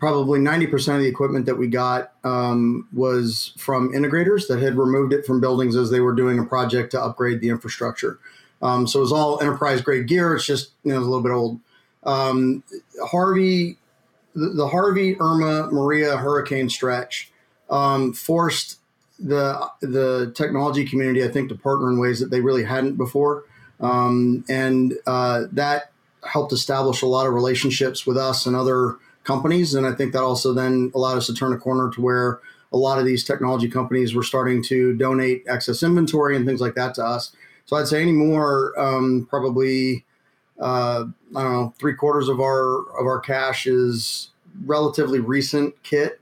[0.00, 5.12] probably 90% of the equipment that we got um, was from integrators that had removed
[5.12, 8.18] it from buildings as they were doing a project to upgrade the infrastructure.
[8.62, 10.34] Um, so it was all enterprise grade gear.
[10.34, 11.60] It's just you know a little bit old.
[12.04, 12.62] Um,
[13.04, 13.78] Harvey,
[14.34, 17.32] the, the, Harvey, Irma, Maria hurricane stretch
[17.68, 18.78] um, forced
[19.18, 23.44] the the technology community, I think, to partner in ways that they really hadn't before.
[23.80, 25.90] Um, and uh, that
[26.26, 29.74] helped establish a lot of relationships with us and other companies.
[29.74, 32.40] And I think that also then allowed us to turn a corner to where
[32.72, 36.74] a lot of these technology companies were starting to donate excess inventory and things like
[36.74, 37.32] that to us.
[37.66, 40.04] So I'd say any more, um, probably,
[40.60, 41.04] uh,
[41.36, 44.30] I don't know, three quarters of our of our cache is
[44.64, 46.20] relatively recent kit.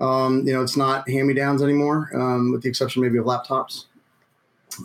[0.00, 3.24] Um, you know, it's not hand me downs anymore, um, with the exception maybe of
[3.24, 3.86] laptops.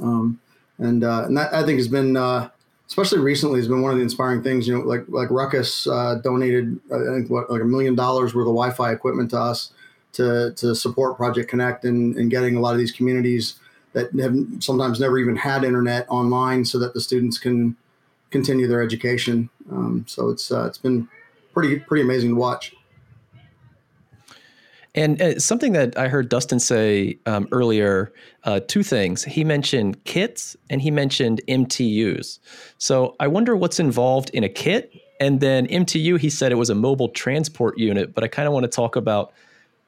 [0.02, 0.40] Um,
[0.78, 2.50] and uh, and that I think has been uh,
[2.88, 4.68] especially recently has been one of the inspiring things.
[4.68, 8.48] You know, like like Ruckus uh, donated I think what like a million dollars worth
[8.48, 9.72] of Wi-Fi equipment to us
[10.14, 13.61] to to support Project Connect and, and getting a lot of these communities
[13.94, 17.76] that have sometimes never even had internet online, so that the students can
[18.30, 19.50] continue their education.
[19.72, 21.08] Um, so it's uh, it's been
[21.54, 22.74] pretty pretty amazing to watch.
[24.94, 28.12] And uh, something that I heard Dustin say um, earlier,
[28.44, 29.24] uh, two things.
[29.24, 32.40] He mentioned kits and he mentioned MTUs.
[32.78, 34.92] So I wonder what's involved in a kit.
[35.22, 38.54] And then MTU, he said it was a mobile transport unit, but I kind of
[38.54, 39.32] want to talk about,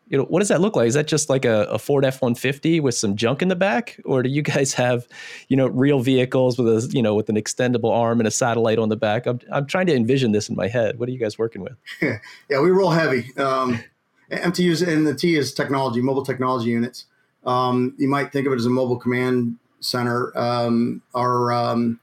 [0.07, 0.87] you know, what does that look like?
[0.87, 3.99] Is that just like a, a Ford F 150 with some junk in the back?
[4.05, 5.07] Or do you guys have,
[5.47, 8.79] you know, real vehicles with a, you know, with an extendable arm and a satellite
[8.79, 9.25] on the back?
[9.25, 10.99] I'm, I'm trying to envision this in my head.
[10.99, 11.73] What are you guys working with?
[12.01, 13.35] yeah, we roll heavy.
[13.37, 13.83] Um,
[14.31, 17.05] MTUs and the T is technology, mobile technology units.
[17.45, 20.37] Um, you might think of it as a mobile command center.
[20.37, 21.99] Um, our um,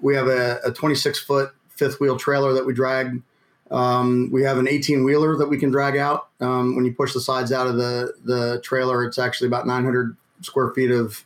[0.00, 3.22] we have a, a 26 foot fifth wheel trailer that we drag.
[3.70, 6.28] Um, we have an 18 wheeler that we can drag out.
[6.40, 10.16] Um, when you push the sides out of the the trailer, it's actually about 900
[10.42, 11.24] square feet of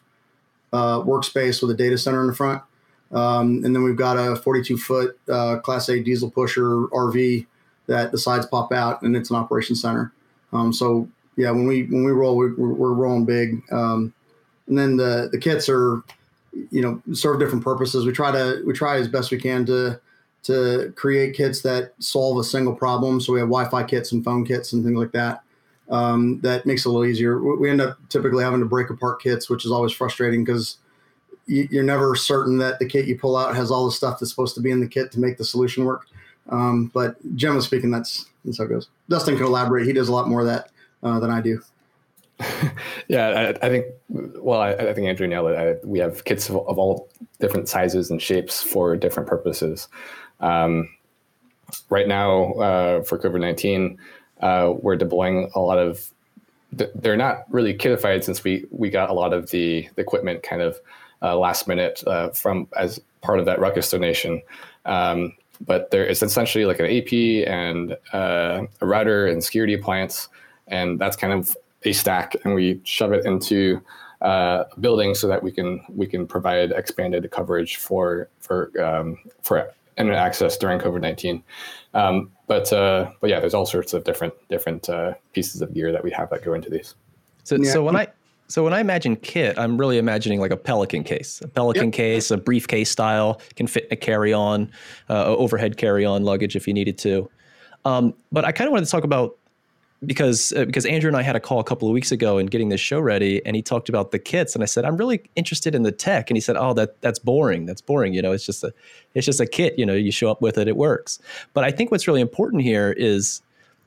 [0.73, 2.63] uh, workspace with a data center in the front.
[3.13, 7.47] Um, and then we've got a 42 foot uh, Class A diesel pusher RV
[7.87, 10.13] that the sides pop out, and it's an operation center.
[10.53, 13.63] Um, so yeah, when we when we roll, we, are rolling big.
[13.73, 14.13] Um,
[14.67, 16.03] and then the the kits are,
[16.71, 18.07] you know, serve different purposes.
[18.07, 20.01] We try to we try as best we can to
[20.45, 23.21] to create kits that solve a single problem.
[23.21, 25.43] So we have Wi-Fi kits and phone kits and things like that.
[25.91, 27.43] Um, that makes it a little easier.
[27.43, 30.79] We end up typically having to break apart kits, which is always frustrating because
[31.47, 34.55] you're never certain that the kit you pull out has all the stuff that's supposed
[34.55, 36.07] to be in the kit to make the solution work.
[36.49, 38.89] Um, but generally speaking, that's that's how it goes.
[39.09, 39.87] Dustin can elaborate.
[39.87, 40.71] He does a lot more of that
[41.03, 41.61] uh, than I do.
[43.09, 43.87] yeah, I, I, think.
[44.09, 45.57] Well, I, I, think Andrew nailed it.
[45.57, 49.89] I, we have kits of, of, all different sizes and shapes for different purposes.
[50.41, 50.89] Um,
[51.91, 53.99] right now, uh, for COVID nineteen,
[54.41, 56.11] uh, we're deploying a lot of.
[56.73, 60.61] They're not really kitified since we we got a lot of the, the equipment kind
[60.61, 60.79] of
[61.23, 64.43] uh, last minute uh, from as part of that Ruckus donation.
[64.85, 65.33] Um,
[65.65, 70.29] but there is essentially like an AP and uh, a router and security appliance,
[70.67, 73.81] and that's kind of a stack, and we shove it into
[74.21, 79.71] uh, building so that we can we can provide expanded coverage for for um, for
[79.97, 81.43] internet access during COVID nineteen.
[81.95, 85.93] Um, but uh, but yeah, there's all sorts of different different uh, pieces of gear
[85.93, 86.95] that we have that go into these.
[87.45, 87.73] So yeah.
[87.73, 88.09] so when I
[88.49, 91.95] so when I imagine kit, I'm really imagining like a Pelican case, a Pelican yep.
[91.95, 94.71] case, a briefcase style, can fit a carry-on,
[95.09, 97.31] uh, overhead carry-on luggage if you needed to.
[97.87, 99.39] Um, but I kind of wanted to talk about
[100.07, 102.51] because uh, because Andrew and I had a call a couple of weeks ago and
[102.51, 105.23] getting this show ready, and he talked about the kits, and I said I'm really
[105.37, 107.67] interested in the tech, and he said, "Oh, that that's boring.
[107.67, 108.15] That's boring.
[108.15, 108.73] You know, it's just a
[109.15, 109.79] it's just a kit.
[109.79, 111.19] You know, you show up with it, it works."
[111.53, 113.43] But I think what's really important here is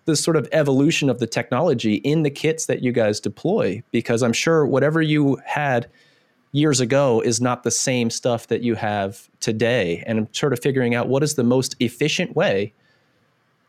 [0.07, 4.23] the sort of evolution of the technology in the kits that you guys deploy because
[4.23, 5.87] i'm sure whatever you had
[6.53, 10.59] years ago is not the same stuff that you have today and i'm sort of
[10.61, 12.73] figuring out what is the most efficient way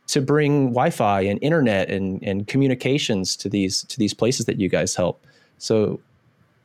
[0.08, 4.68] to bring wi-fi and internet and, and communications to these to these places that you
[4.68, 5.24] guys help.
[5.58, 6.00] So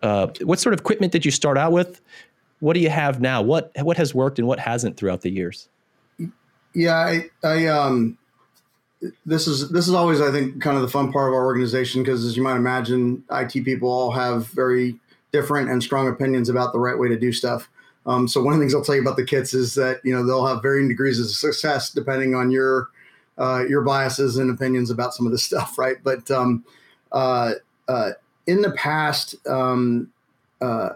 [0.01, 2.01] uh, what sort of equipment did you start out with?
[2.59, 3.41] What do you have now?
[3.41, 5.67] What what has worked and what hasn't throughout the years?
[6.75, 8.17] Yeah i, I um
[9.25, 12.03] this is this is always I think kind of the fun part of our organization
[12.03, 14.99] because as you might imagine, IT people all have very
[15.31, 17.69] different and strong opinions about the right way to do stuff.
[18.05, 20.13] Um, so one of the things I'll tell you about the kits is that you
[20.13, 22.89] know they'll have varying degrees of success depending on your
[23.37, 25.97] uh, your biases and opinions about some of this stuff, right?
[26.03, 26.65] But um,
[27.11, 27.53] uh,
[27.87, 28.11] uh,
[28.47, 30.11] in the past, um,
[30.61, 30.89] uh,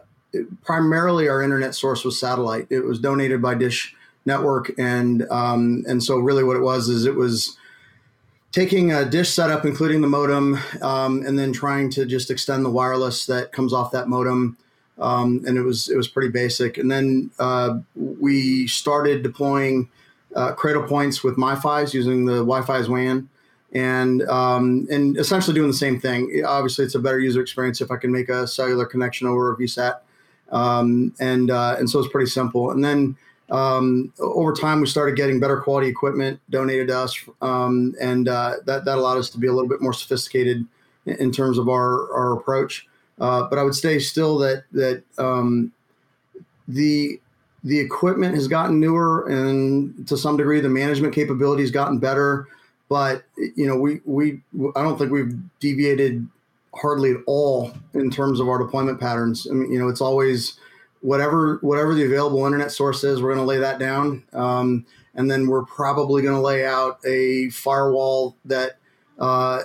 [0.64, 2.68] primarily our internet source was satellite.
[2.70, 7.06] It was donated by Dish Network, and um, and so really what it was is
[7.06, 7.58] it was
[8.52, 12.70] taking a dish setup, including the modem, um, and then trying to just extend the
[12.70, 14.58] wireless that comes off that modem.
[15.00, 16.78] Um, and it was it was pretty basic.
[16.78, 19.90] And then uh, we started deploying
[20.36, 23.30] uh, Cradlepoints with MiFi's using the Wi-Fi's WAN,
[23.74, 26.44] and um, and essentially doing the same thing.
[26.46, 29.58] Obviously, it's a better user experience if I can make a cellular connection over a
[29.58, 30.00] VSAT,
[30.52, 32.72] um, and uh, and so it's pretty simple.
[32.72, 33.16] And then
[33.50, 38.56] um, over time, we started getting better quality equipment donated to us, um, and uh,
[38.66, 40.66] that that allowed us to be a little bit more sophisticated
[41.06, 42.88] in terms of our our approach.
[43.20, 45.72] Uh, but I would say still that that um,
[46.68, 47.20] the
[47.64, 52.48] the equipment has gotten newer and to some degree the management capability has gotten better.
[52.90, 54.42] But you know, we we
[54.76, 56.28] I don't think we've deviated
[56.74, 59.48] hardly at all in terms of our deployment patterns.
[59.50, 60.58] I mean, you know, it's always
[61.02, 64.86] whatever whatever the available internet source is, we're going to lay that down, um,
[65.16, 68.78] and then we're probably going to lay out a firewall that,
[69.20, 69.62] uh,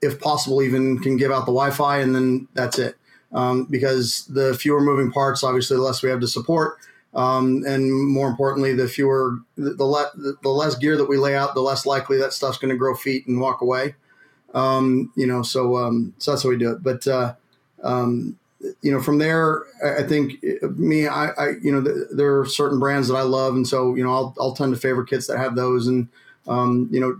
[0.00, 2.96] if possible, even can give out the Wi-Fi, and then that's it.
[3.32, 6.78] Um, because the fewer moving parts, obviously, the less we have to support.
[7.14, 11.36] Um, and more importantly, the fewer, the, the, le- the less gear that we lay
[11.36, 13.94] out, the less likely that stuff's going to grow feet and walk away.
[14.52, 16.82] Um, you know, so um, so that's how we do it.
[16.82, 17.34] But uh,
[17.82, 18.36] um,
[18.82, 20.42] you know, from there, I think
[20.76, 23.94] me, I, I you know, th- there are certain brands that I love, and so
[23.94, 25.86] you know, I'll I'll tend to favor kits that have those.
[25.86, 26.08] And
[26.48, 27.18] um, you know,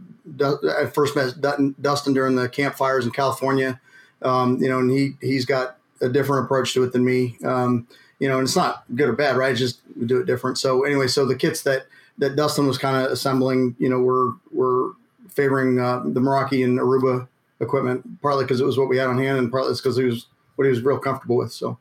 [0.80, 1.40] I first met
[1.82, 3.80] Dustin during the campfires in California.
[4.22, 7.36] Um, you know, and he he's got a different approach to it than me.
[7.44, 7.86] Um,
[8.20, 9.50] you know, and it's not good or bad, right?
[9.50, 10.58] It's just do it different.
[10.58, 11.86] So anyway, so the kits that
[12.18, 14.92] that Dustin was kind of assembling, you know, were were
[15.28, 17.28] favoring uh, the Meraki and Aruba
[17.60, 20.04] equipment, partly because it was what we had on hand, and partly it's because he
[20.04, 20.26] was
[20.56, 21.52] what he was real comfortable with.
[21.52, 21.78] So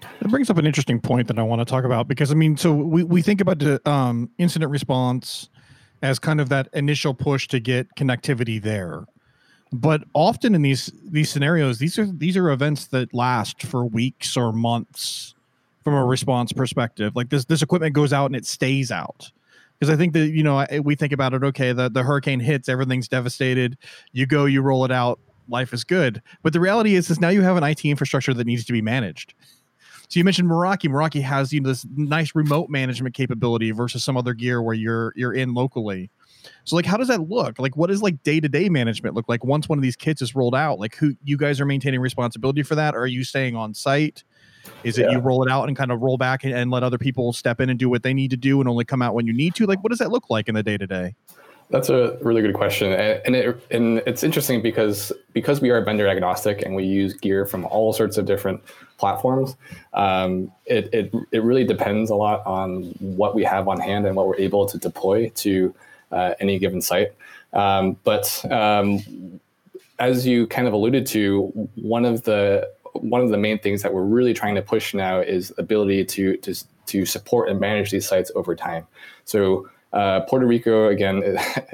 [0.00, 2.56] that brings up an interesting point that I want to talk about because I mean,
[2.56, 5.48] so we we think about the um, incident response
[6.02, 9.04] as kind of that initial push to get connectivity there,
[9.72, 14.36] but often in these these scenarios, these are these are events that last for weeks
[14.36, 15.34] or months
[15.82, 17.16] from a response perspective.
[17.16, 19.30] Like this this equipment goes out and it stays out
[19.78, 21.42] because I think that you know we think about it.
[21.42, 23.78] Okay, the the hurricane hits, everything's devastated.
[24.12, 25.18] You go, you roll it out,
[25.48, 26.22] life is good.
[26.42, 28.82] But the reality is, is now you have an IT infrastructure that needs to be
[28.82, 29.34] managed.
[30.08, 30.90] So you mentioned Meraki.
[30.90, 35.12] Meraki has you know this nice remote management capability versus some other gear where you're
[35.16, 36.10] you're in locally.
[36.64, 37.58] So like, how does that look?
[37.58, 40.20] Like, what does like day to day management look like once one of these kits
[40.20, 40.78] is rolled out?
[40.78, 42.94] Like, who you guys are maintaining responsibility for that?
[42.94, 44.24] Or are you staying on site?
[44.84, 45.12] Is it yeah.
[45.12, 47.60] you roll it out and kind of roll back and, and, let other people step
[47.60, 49.54] in and do what they need to do and only come out when you need
[49.56, 49.66] to?
[49.66, 51.14] Like, what does that look like in the day to day?
[51.70, 56.08] That's a really good question, and it, and it's interesting because because we are vendor
[56.08, 58.60] agnostic and we use gear from all sorts of different
[58.98, 59.56] platforms.
[59.94, 64.16] Um, it, it it really depends a lot on what we have on hand and
[64.16, 65.72] what we're able to deploy to
[66.10, 67.12] uh, any given site.
[67.52, 69.40] Um, but um,
[70.00, 73.92] as you kind of alluded to, one of the one of the main things that
[73.92, 76.54] we're really trying to push now is ability to to
[76.86, 78.86] to support and manage these sites over time.
[79.24, 81.22] So uh, Puerto Rico, again,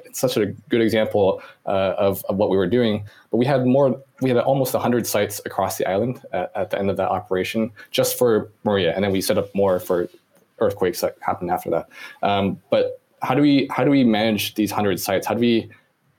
[0.04, 3.04] it's such a good example uh, of, of what we were doing.
[3.30, 6.78] But we had more, we had almost 100 sites across the island at, at, the
[6.78, 8.94] end of that operation just for Maria.
[8.94, 10.08] And then we set up more for
[10.58, 11.88] earthquakes that happened after that.
[12.22, 15.26] Um, but how do we how do we manage these 100 sites?
[15.26, 15.70] How do we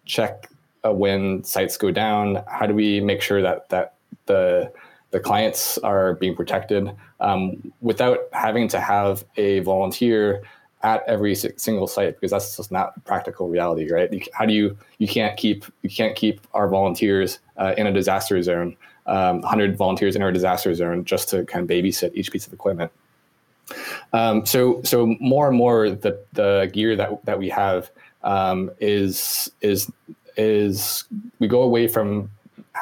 [0.06, 0.50] check
[0.86, 2.44] uh, when sites go down?
[2.48, 3.96] How do we make sure that that
[4.26, 4.72] the
[5.12, 10.44] the clients are being protected um, without having to have a volunteer
[10.84, 14.10] at every single site because that's just not practical reality, right?
[14.34, 18.42] How do you you can't keep you can't keep our volunteers uh, in a disaster
[18.44, 18.76] zone,
[19.08, 22.54] um, 100 volunteers in our disaster zone just to kind of babysit each piece of
[22.54, 22.92] equipment.
[24.14, 27.90] Um, so so more and more the the gear that that we have
[28.24, 29.92] um, is is
[30.38, 31.06] is
[31.40, 32.30] we go away from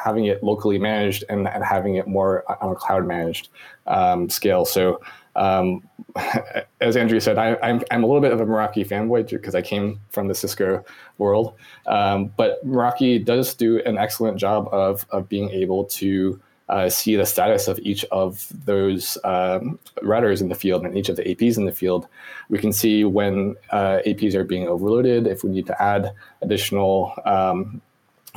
[0.04, 3.48] having it locally managed and, and having it more on a cloud managed
[3.86, 4.64] um, scale.
[4.64, 5.00] So
[5.36, 5.82] um,
[6.80, 9.54] as Andrea said, I, am I'm, I'm a little bit of a Meraki fanboy because
[9.54, 10.84] I came from the Cisco
[11.18, 11.54] world.
[11.86, 17.14] Um, but Meraki does do an excellent job of, of being able to uh, see
[17.14, 21.22] the status of each of those um, routers in the field and each of the
[21.22, 22.08] APs in the field.
[22.48, 27.12] We can see when uh, APs are being overloaded, if we need to add additional
[27.24, 27.80] um,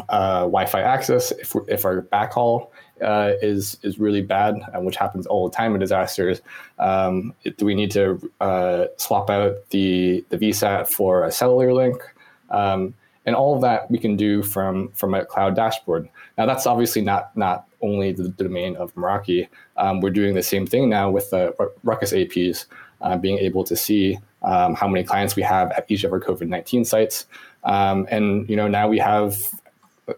[0.09, 2.69] uh, Wi-Fi access, if, if our backhaul
[3.01, 6.41] uh, is is really bad, uh, which happens all the time in disasters.
[6.77, 12.01] Um, do we need to uh, swap out the the VSAT for a cellular link?
[12.49, 12.93] Um,
[13.25, 16.09] and all of that we can do from from a cloud dashboard.
[16.37, 19.47] Now that's obviously not not only the, domain of Meraki.
[19.77, 22.65] Um, we're doing the same thing now with the Ruckus APs,
[23.01, 26.19] uh, being able to see um, how many clients we have at each of our
[26.19, 27.27] COVID nineteen sites.
[27.63, 29.37] Um, and you know now we have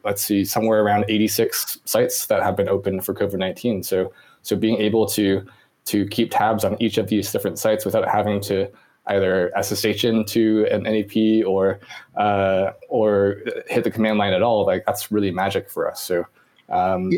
[0.04, 3.84] let's see, somewhere around 86 sites that have been open for COVID 19.
[3.84, 5.46] So, so being able to
[5.86, 8.70] to keep tabs on each of these different sites without having to
[9.08, 11.80] either SSH into an AP or
[12.18, 16.02] uh, or hit the command line at all, like that's really magic for us.
[16.02, 16.26] So,
[16.70, 17.12] um,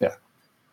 [0.00, 0.14] yeah.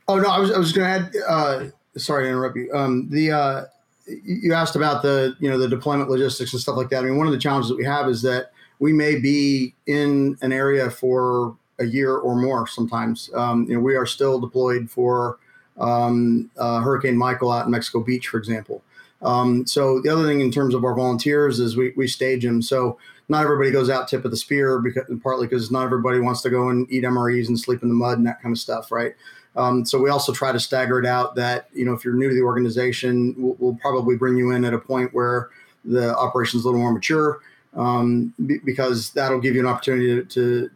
[0.08, 1.16] Oh no, I was I was going to add.
[1.28, 1.66] Uh,
[1.98, 2.72] sorry to interrupt you.
[2.74, 3.66] Um, the uh,
[4.08, 7.04] you asked about the you know the deployment logistics and stuff like that.
[7.04, 10.36] I mean, one of the challenges that we have is that we may be in
[10.42, 13.30] an area for a year or more sometimes.
[13.36, 15.38] Um, you know, we are still deployed for
[15.78, 18.82] um, uh, Hurricane Michael out in Mexico Beach, for example.
[19.22, 22.60] Um, so the other thing in terms of our volunteers is we, we stage them.
[22.64, 22.98] So
[23.30, 26.50] not everybody goes out tip of the spear because partly because not everybody wants to
[26.50, 29.14] go and eat MREs and sleep in the mud and that kind of stuff, right?
[29.56, 32.30] Um, so we also try to stagger it out that you know if you're new
[32.30, 35.50] to the organization, we'll, we'll probably bring you in at a point where
[35.86, 37.42] the operation is a little more mature
[37.76, 38.34] um,
[38.66, 40.70] because that'll give you an opportunity to, to,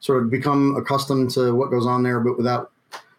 [0.00, 2.70] sort of become accustomed to what goes on there, but without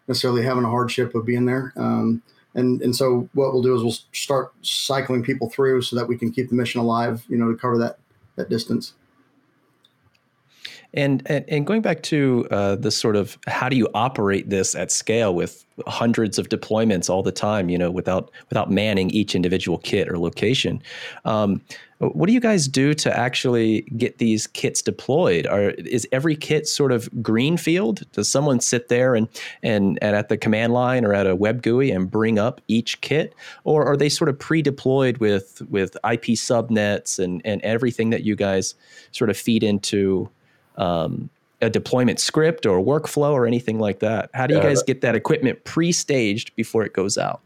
[0.06, 1.72] necessarily having a hardship of being there.
[1.74, 2.22] Um,
[2.54, 6.16] and and so what we'll do is we'll start cycling people through so that we
[6.16, 7.98] can keep the mission alive, you know, to cover that
[8.36, 8.94] that distance.
[10.94, 14.74] And, and, and going back to uh, the sort of how do you operate this
[14.74, 19.34] at scale with hundreds of deployments all the time, you know, without without manning each
[19.34, 20.82] individual kit or location.
[21.26, 21.60] Um,
[21.98, 25.46] what do you guys do to actually get these kits deployed?
[25.46, 28.10] Are is every kit sort of greenfield?
[28.12, 29.28] Does someone sit there and,
[29.62, 33.00] and and at the command line or at a web GUI and bring up each
[33.00, 33.34] kit,
[33.64, 38.36] or are they sort of pre-deployed with with IP subnets and and everything that you
[38.36, 38.74] guys
[39.12, 40.28] sort of feed into
[40.76, 41.30] um,
[41.62, 44.28] a deployment script or workflow or anything like that?
[44.34, 47.40] How do you yeah, guys get that equipment pre-staged before it goes out?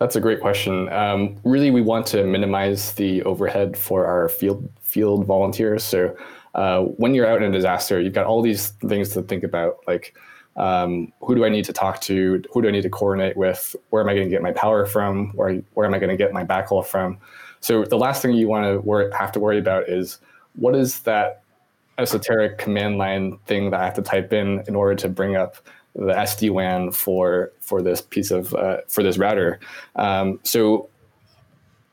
[0.00, 0.88] That's a great question.
[0.88, 5.84] Um, really, we want to minimize the overhead for our field field volunteers.
[5.84, 6.16] So
[6.54, 9.76] uh, when you're out in a disaster, you've got all these things to think about,
[9.86, 10.16] like
[10.56, 12.42] um, who do I need to talk to?
[12.50, 13.76] Who do I need to coordinate with?
[13.90, 15.32] Where am I going to get my power from?
[15.34, 17.18] Where where am I going to get my backhaul from?
[17.60, 20.18] So the last thing you want to have to worry about is
[20.56, 21.42] what is that
[21.98, 25.56] esoteric command line thing that I have to type in in order to bring up
[25.94, 29.60] the SD WAN for for this piece of uh, for this router.
[29.96, 30.88] Um, so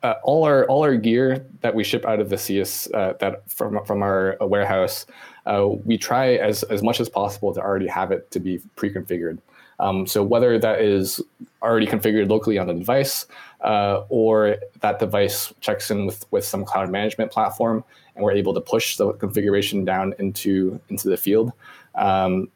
[0.03, 3.49] uh, all our all our gear that we ship out of the CS uh, that
[3.49, 5.05] from from our warehouse,
[5.45, 9.39] uh, we try as as much as possible to already have it to be pre-configured.
[9.79, 11.21] Um, so whether that is
[11.61, 13.27] already configured locally on the device,
[13.61, 17.83] uh, or that device checks in with with some cloud management platform
[18.17, 21.53] and we're able to push the configuration down into into the field.
[21.95, 22.49] Um,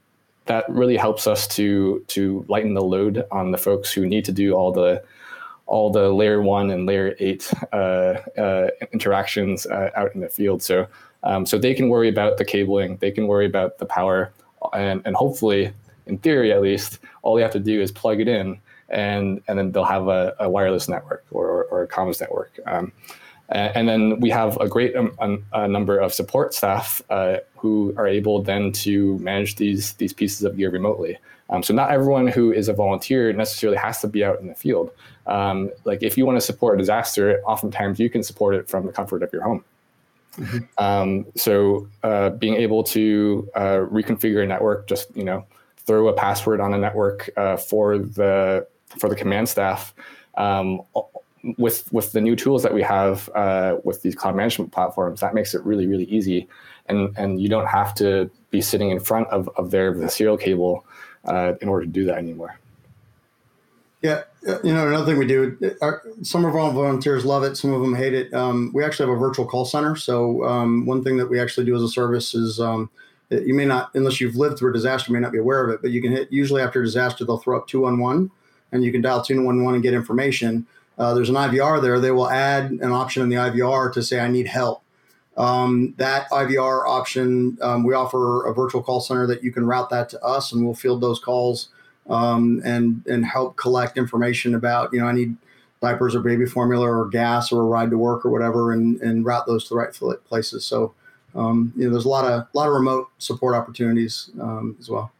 [0.45, 4.31] that really helps us to to lighten the load on the folks who need to
[4.31, 5.03] do all the
[5.67, 10.61] all the layer one and layer eight uh, uh, interactions uh, out in the field.
[10.61, 10.87] So
[11.23, 14.33] um, so they can worry about the cabling, they can worry about the power,
[14.73, 15.71] and and hopefully,
[16.07, 19.57] in theory at least, all they have to do is plug it in, and and
[19.57, 22.59] then they'll have a, a wireless network or, or, a comms network.
[22.65, 22.91] Um,
[23.51, 28.07] and then we have a great um, a number of support staff uh, who are
[28.07, 31.17] able then to manage these these pieces of gear remotely.
[31.49, 34.55] Um, so not everyone who is a volunteer necessarily has to be out in the
[34.55, 34.91] field.
[35.27, 38.85] Um, like if you want to support a disaster, oftentimes you can support it from
[38.85, 39.63] the comfort of your home.
[40.37, 40.83] Mm-hmm.
[40.83, 45.45] Um, so uh, being able to uh, reconfigure a network, just you know,
[45.77, 48.65] throw a password on a network uh, for the
[48.97, 49.93] for the command staff.
[50.35, 50.81] Um,
[51.57, 55.33] with with the new tools that we have uh, with these cloud management platforms, that
[55.33, 56.47] makes it really really easy,
[56.87, 60.37] and and you don't have to be sitting in front of of their the serial
[60.37, 60.85] cable
[61.25, 62.57] uh, in order to do that anymore.
[64.01, 64.23] Yeah,
[64.63, 65.75] you know another thing we do.
[65.81, 68.33] Our, some of our volunteers love it, some of them hate it.
[68.33, 69.95] Um, we actually have a virtual call center.
[69.95, 72.59] So um, one thing that we actually do as a service is.
[72.59, 72.89] Um,
[73.31, 75.69] you may not, unless you've lived through a disaster, you may not be aware of
[75.69, 78.29] it, but you can hit, usually after a disaster, they'll throw up 211
[78.71, 80.67] and you can dial 211 and get information
[80.97, 84.19] uh, there's an IVR there, they will add an option in the IVR to say,
[84.19, 84.83] I need help.
[85.37, 89.89] Um, that IVR option, um, we offer a virtual call center that you can route
[89.89, 91.69] that to us and we'll field those calls
[92.09, 95.37] um, and, and help collect information about, you know, I need
[95.81, 99.25] diapers or baby formula or gas or a ride to work or whatever and, and
[99.25, 99.93] route those to the right
[100.25, 100.65] places.
[100.65, 100.93] So,
[101.33, 104.89] um, you know, there's a lot of, a lot of remote support opportunities um, as
[104.89, 105.11] well.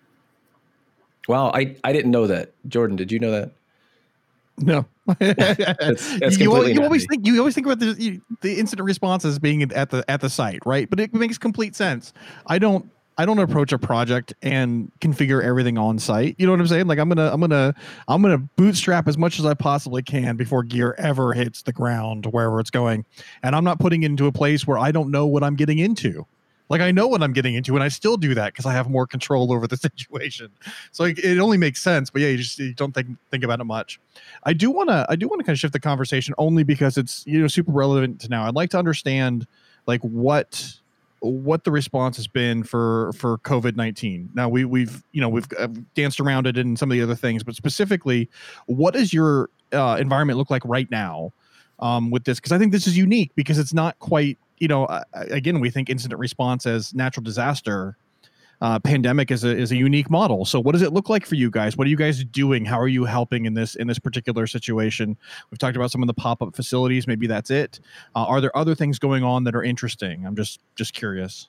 [1.27, 1.51] Wow.
[1.53, 2.51] I, I didn't know that.
[2.67, 3.51] Jordan, did you know that?
[4.57, 4.85] No,
[5.19, 9.39] that's, that's you, you always think you always think about the the incident response as
[9.39, 10.89] being at the at the site, right?
[10.89, 12.13] But it makes complete sense.
[12.47, 16.35] I don't I don't approach a project and configure everything on site.
[16.37, 16.87] You know what I'm saying?
[16.87, 17.75] Like I'm gonna I'm gonna
[18.07, 22.25] I'm gonna bootstrap as much as I possibly can before gear ever hits the ground
[22.27, 23.05] wherever it's going,
[23.43, 25.77] and I'm not putting it into a place where I don't know what I'm getting
[25.77, 26.25] into.
[26.71, 28.89] Like I know what I'm getting into, and I still do that because I have
[28.89, 30.49] more control over the situation.
[30.93, 32.09] So like, it only makes sense.
[32.09, 33.99] But yeah, you just you don't think think about it much.
[34.45, 36.97] I do want to I do want to kind of shift the conversation only because
[36.97, 38.47] it's you know super relevant to now.
[38.47, 39.47] I'd like to understand
[39.85, 40.79] like what
[41.19, 44.29] what the response has been for for COVID nineteen.
[44.33, 47.15] Now we we've you know we've uh, danced around it and some of the other
[47.15, 48.29] things, but specifically,
[48.67, 51.33] what does your uh, environment look like right now
[51.79, 52.39] um, with this?
[52.39, 55.71] Because I think this is unique because it's not quite you know, uh, again, we
[55.71, 57.97] think incident response as natural disaster.
[58.61, 60.45] uh, pandemic is a is a unique model.
[60.45, 61.75] So, what does it look like for you guys?
[61.75, 62.63] What are you guys doing?
[62.63, 65.17] How are you helping in this in this particular situation?
[65.49, 67.07] We've talked about some of the pop up facilities.
[67.07, 67.79] Maybe that's it.
[68.15, 70.27] Uh, are there other things going on that are interesting?
[70.27, 71.47] I'm just just curious.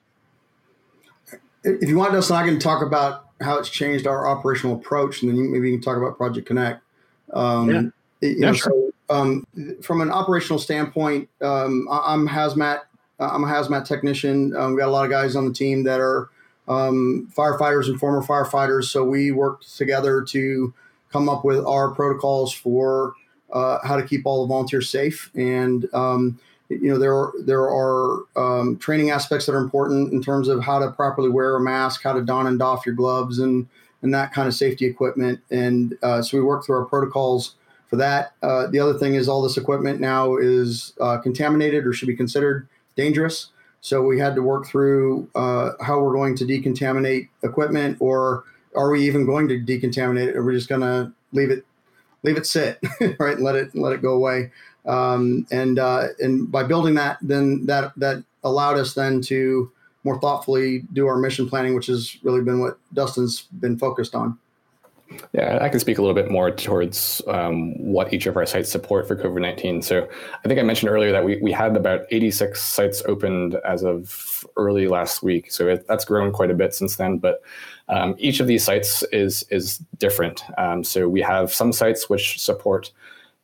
[1.63, 5.29] If you want us, I can talk about how it's changed our operational approach, and
[5.29, 6.81] then you, maybe you can talk about Project Connect.
[7.31, 8.27] Um, yeah.
[8.27, 8.91] You know, sure.
[9.09, 9.45] so, um,
[9.83, 12.81] from an operational standpoint, um, I'm hazmat.
[13.19, 14.55] I'm a hazmat technician.
[14.55, 16.29] Um, we got a lot of guys on the team that are
[16.67, 18.85] um, firefighters and former firefighters.
[18.85, 20.73] So we worked together to
[21.11, 23.13] come up with our protocols for
[23.51, 25.29] uh, how to keep all the volunteers safe.
[25.35, 26.39] And um,
[26.69, 30.63] you know there are, there are um, training aspects that are important in terms of
[30.63, 33.67] how to properly wear a mask, how to don and doff your gloves, and
[34.01, 35.39] and that kind of safety equipment.
[35.49, 37.55] And uh, so we work through our protocols
[37.87, 38.33] for that.
[38.41, 42.15] Uh, the other thing is all this equipment now is uh, contaminated or should be
[42.15, 43.49] considered dangerous.
[43.81, 48.89] So we had to work through uh, how we're going to decontaminate equipment, or are
[48.89, 50.35] we even going to decontaminate it?
[50.37, 51.65] Or we're just going to leave it
[52.23, 52.79] leave it sit,
[53.19, 54.51] right, let it let it go away.
[54.85, 59.71] Um, and uh, and by building that, then that that allowed us then to
[60.03, 64.37] more thoughtfully do our mission planning, which has really been what Dustin's been focused on.
[65.33, 68.71] Yeah, I can speak a little bit more towards um, what each of our sites
[68.71, 69.81] support for COVID 19.
[69.81, 70.07] So
[70.43, 74.45] I think I mentioned earlier that we, we had about 86 sites opened as of
[74.57, 75.51] early last week.
[75.51, 77.17] So it, that's grown quite a bit since then.
[77.17, 77.41] But
[77.89, 80.43] um, each of these sites is, is different.
[80.57, 82.91] Um, so we have some sites which support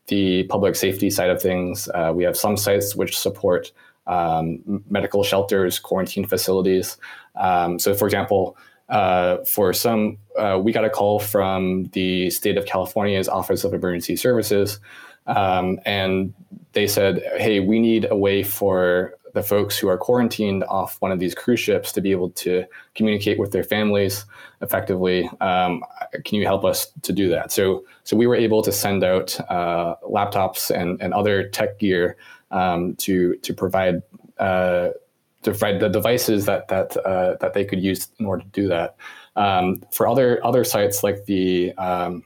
[0.09, 3.71] the public safety side of things, uh, we have some sites which support
[4.07, 6.97] um, medical shelters, quarantine facilities.
[7.35, 8.57] Um, so, for example,
[8.89, 13.73] uh, for some, uh, we got a call from the state of California's Office of
[13.73, 14.79] Emergency Services,
[15.27, 16.33] um, and
[16.73, 21.11] they said, "Hey, we need a way for the folks who are quarantined off one
[21.11, 22.65] of these cruise ships to be able to
[22.95, 24.25] communicate with their families
[24.61, 25.29] effectively.
[25.39, 25.83] Um,
[26.25, 29.39] can you help us to do that?" So, so we were able to send out
[29.51, 32.17] uh, laptops and, and other tech gear
[32.49, 34.01] um, to to provide
[34.39, 34.89] uh,
[35.43, 38.67] to provide the devices that that uh, that they could use in order to do
[38.67, 38.95] that.
[39.35, 42.23] Um, for other other sites like the um,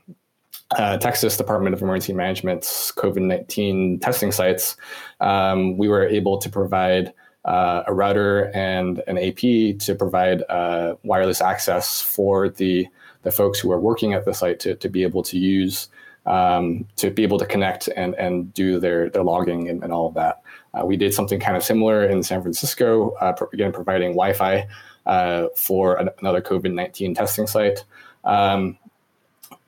[0.72, 4.78] uh, Texas Department of Emergency Management's COVID nineteen testing sites,
[5.20, 7.14] um, we were able to provide
[7.46, 12.88] uh, a router and an AP to provide uh, wireless access for the
[13.24, 15.88] the folks who are working at the site to, to be able to use
[16.26, 20.08] um, to be able to connect and and do their their logging and, and all
[20.08, 20.42] of that.
[20.74, 24.68] Uh, we did something kind of similar in San Francisco, uh, again, providing Wi Fi
[25.06, 27.84] uh, for an, another COVID 19 testing site.
[28.24, 28.78] Um,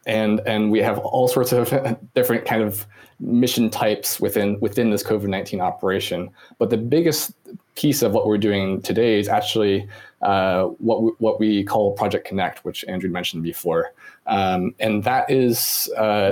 [0.07, 1.73] and, and we have all sorts of
[2.15, 2.85] different kind of
[3.19, 6.29] mission types within, within this COVID 19 operation.
[6.57, 7.33] But the biggest
[7.75, 9.87] piece of what we're doing today is actually
[10.21, 13.93] uh, what, we, what we call Project Connect, which Andrew mentioned before.
[14.27, 16.31] Um, and that is, uh,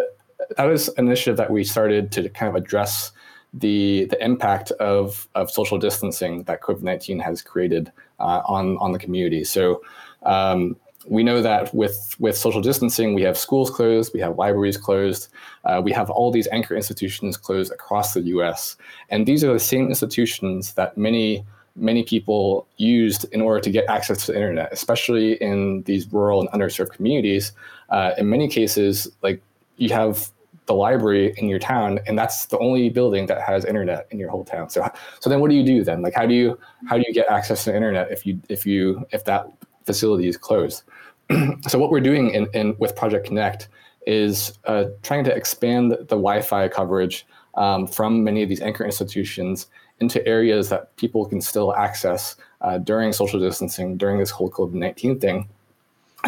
[0.58, 3.12] that is an initiative that we started to kind of address
[3.54, 8.92] the the impact of of social distancing that COVID nineteen has created uh, on on
[8.92, 9.44] the community.
[9.44, 9.82] So.
[10.24, 14.78] Um, we know that with, with social distancing, we have schools closed, we have libraries
[14.78, 15.28] closed,
[15.66, 18.78] uh, we have all these anchor institutions closed across the U.S.
[19.10, 21.46] And these are the same institutions that many
[21.76, 26.40] many people used in order to get access to the internet, especially in these rural
[26.40, 27.52] and underserved communities.
[27.90, 29.42] Uh, in many cases, like
[29.78, 30.30] you have
[30.66, 34.30] the library in your town and that's the only building that has internet in your
[34.30, 34.70] whole town.
[34.70, 34.88] So
[35.20, 36.02] so then what do you do then?
[36.02, 36.58] Like how do you
[36.88, 39.48] how do you get access to internet if you if you if that
[39.86, 40.84] facility is closed?
[41.68, 43.70] So what we're doing in, in with project connect
[44.06, 49.68] is uh, trying to expand the wi-fi coverage um, from many of these anchor institutions
[50.00, 55.22] into areas that people can still access uh, during social distancing during this whole covid-19
[55.22, 55.48] thing.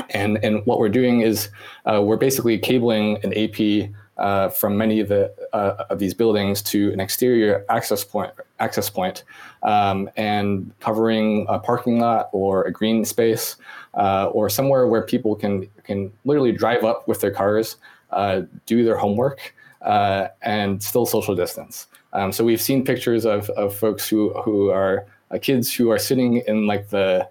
[0.10, 1.50] And and what we're doing is
[1.86, 6.62] uh, we're basically cabling an ap uh, from many of the uh, of these buildings
[6.62, 9.24] to an exterior access point access point,
[9.64, 13.58] um, and covering a parking lot or a green space
[13.96, 17.78] uh, or somewhere where people can can literally drive up with their cars,
[18.12, 21.88] uh, do their homework, uh, and still social distance.
[22.14, 26.00] Um, so we've seen pictures of, of folks who who are uh, kids who are
[26.00, 27.28] sitting in like the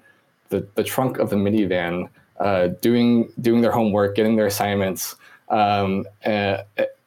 [0.51, 2.11] the, the trunk of the minivan,
[2.83, 5.17] doing doing their homework, getting their assignments
[5.55, 6.59] um, uh,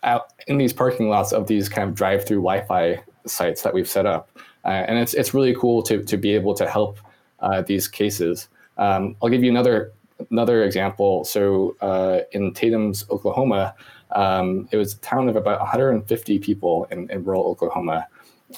[0.04, 4.06] out in these parking lots of these kind of drive-through Wi-Fi sites that we've set
[4.06, 4.30] up,
[4.66, 7.00] uh, and it's it's really cool to to be able to help
[7.41, 8.48] uh, these cases.
[8.78, 9.91] Um, I'll give you another
[10.32, 11.26] another example.
[11.26, 13.76] So uh, in Tatums, Oklahoma,
[14.12, 18.08] um, it was a town of about 150 people in, in rural Oklahoma,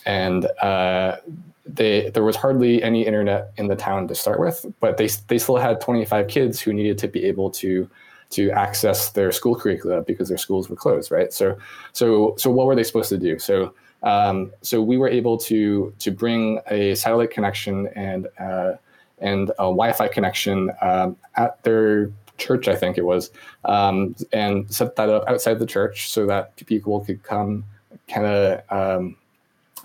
[0.05, 1.17] and uh,
[1.65, 5.39] they there was hardly any internet in the town to start with, but they they
[5.39, 7.89] still had 25 kids who needed to be able to
[8.31, 11.33] to access their school curricula because their schools were closed, right?
[11.33, 11.57] So
[11.93, 13.39] so so what were they supposed to do?
[13.39, 13.73] So
[14.03, 18.73] um, so we were able to to bring a satellite connection and uh,
[19.19, 23.31] and a Wi-Fi connection um, at their church, I think it was,
[23.65, 27.65] um, and set that up outside the church so that people could come
[28.07, 29.15] kind of um,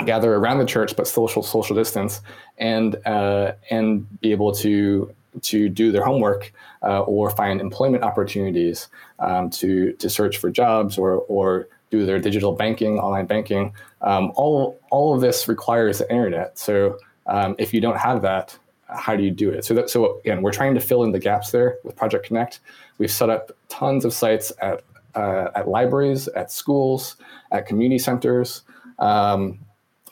[0.06, 2.20] gather around the church, but social social distance,
[2.58, 5.12] and uh, and be able to
[5.42, 10.98] to do their homework uh, or find employment opportunities um, to to search for jobs
[10.98, 13.72] or or do their digital banking, online banking.
[14.02, 16.58] Um, all all of this requires the internet.
[16.58, 18.58] So um, if you don't have that,
[18.88, 19.64] how do you do it?
[19.64, 22.60] So that, so again, we're trying to fill in the gaps there with Project Connect.
[22.98, 24.82] We've set up tons of sites at
[25.14, 27.16] uh, at libraries, at schools,
[27.52, 28.62] at community centers,
[28.98, 29.60] um,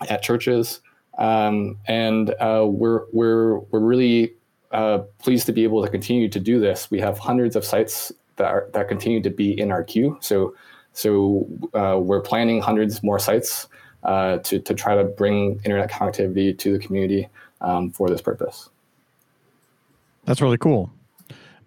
[0.08, 0.80] at churches,
[1.18, 4.34] um, and uh, we're we're we're really
[4.72, 6.90] uh, pleased to be able to continue to do this.
[6.90, 10.18] We have hundreds of sites that are, that continue to be in our queue.
[10.20, 10.54] So
[10.94, 13.68] so uh, we're planning hundreds more sites
[14.02, 17.28] uh, to to try to bring internet connectivity to the community
[17.60, 18.68] um, for this purpose.
[20.24, 20.90] That's really cool.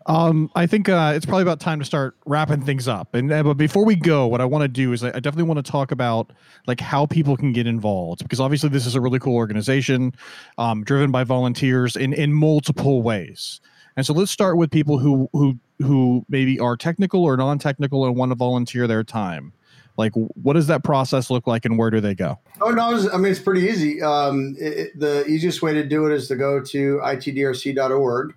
[0.08, 3.16] Um, I think uh, it's probably about time to start wrapping things up.
[3.16, 5.44] And uh, but before we go, what I want to do is I, I definitely
[5.44, 6.32] want to talk about
[6.68, 10.14] like how people can get involved because obviously this is a really cool organization,
[10.60, 13.62] um, driven by volunteers in in multiple ways.
[13.98, 18.16] And so let's start with people who who who maybe are technical or non-technical and
[18.16, 19.54] want to volunteer their time.
[19.98, 22.38] Like, what does that process look like, and where do they go?
[22.62, 24.04] Oh no, I mean it's pretty easy.
[24.04, 28.36] Um, it, the easiest way to do it is to go to itdrc.org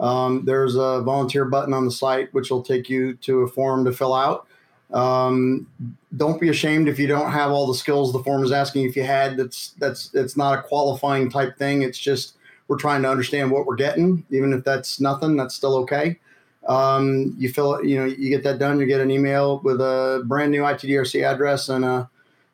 [0.00, 3.84] um, there's a volunteer button on the site which will take you to a form
[3.84, 4.46] to fill out.
[4.92, 5.68] Um,
[6.16, 8.96] don't be ashamed if you don't have all the skills the form is asking if
[8.96, 9.36] you had.
[9.36, 11.82] That's that's it's not a qualifying type thing.
[11.82, 12.36] It's just
[12.66, 15.36] we're trying to understand what we're getting, even if that's nothing.
[15.36, 16.18] That's still okay.
[16.66, 18.80] Um, you fill it, you know, you get that done.
[18.80, 22.08] You get an email with a brand new ITDRC address and a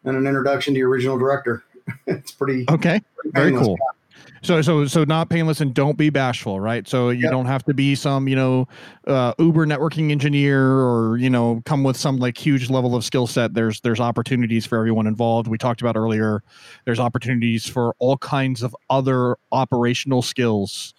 [0.04, 1.64] and an introduction to your regional director.
[2.06, 3.00] it's pretty okay.
[3.16, 3.78] Pretty Very cool.
[4.46, 6.86] So so so not painless and don't be bashful, right?
[6.86, 7.32] So you yep.
[7.32, 8.68] don't have to be some you know
[9.08, 13.26] uh, Uber networking engineer or you know come with some like huge level of skill
[13.26, 13.54] set.
[13.54, 15.48] There's there's opportunities for everyone involved.
[15.48, 16.44] We talked about earlier.
[16.84, 20.94] There's opportunities for all kinds of other operational skills.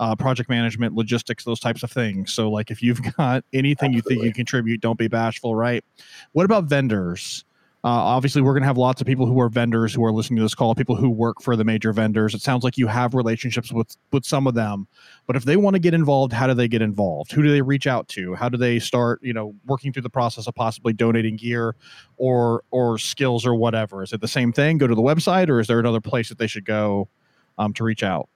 [0.00, 2.32] Uh, project management, logistics, those types of things.
[2.32, 3.96] So, like, if you've got anything Absolutely.
[3.96, 5.84] you think you contribute, don't be bashful, right?
[6.30, 7.44] What about vendors?
[7.88, 10.36] Uh, obviously, we're going to have lots of people who are vendors who are listening
[10.36, 12.34] to this call, people who work for the major vendors.
[12.34, 14.86] It sounds like you have relationships with with some of them,
[15.26, 17.32] but if they want to get involved, how do they get involved?
[17.32, 18.34] Who do they reach out to?
[18.34, 21.76] How do they start, you know, working through the process of possibly donating gear
[22.18, 24.02] or or skills or whatever?
[24.02, 24.76] Is it the same thing?
[24.76, 27.08] Go to the website, or is there another place that they should go
[27.56, 28.28] um, to reach out?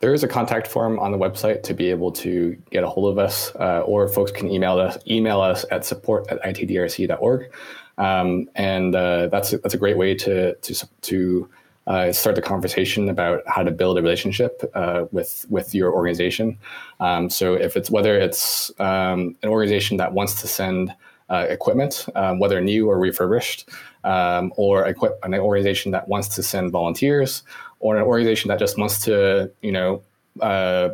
[0.00, 3.08] There is a contact form on the website to be able to get a hold
[3.12, 7.52] of us, uh, or folks can email us email us at support at itdrc.org.
[7.98, 11.48] Um, and uh, that's that's a great way to to to
[11.88, 16.58] uh, start the conversation about how to build a relationship uh, with with your organization.
[17.00, 20.94] Um, so if it's whether it's um, an organization that wants to send
[21.30, 23.68] uh, equipment, um, whether new or refurbished,
[24.04, 27.42] um, or equip- an organization that wants to send volunteers,
[27.80, 30.02] or an organization that just wants to you know
[30.40, 30.90] uh,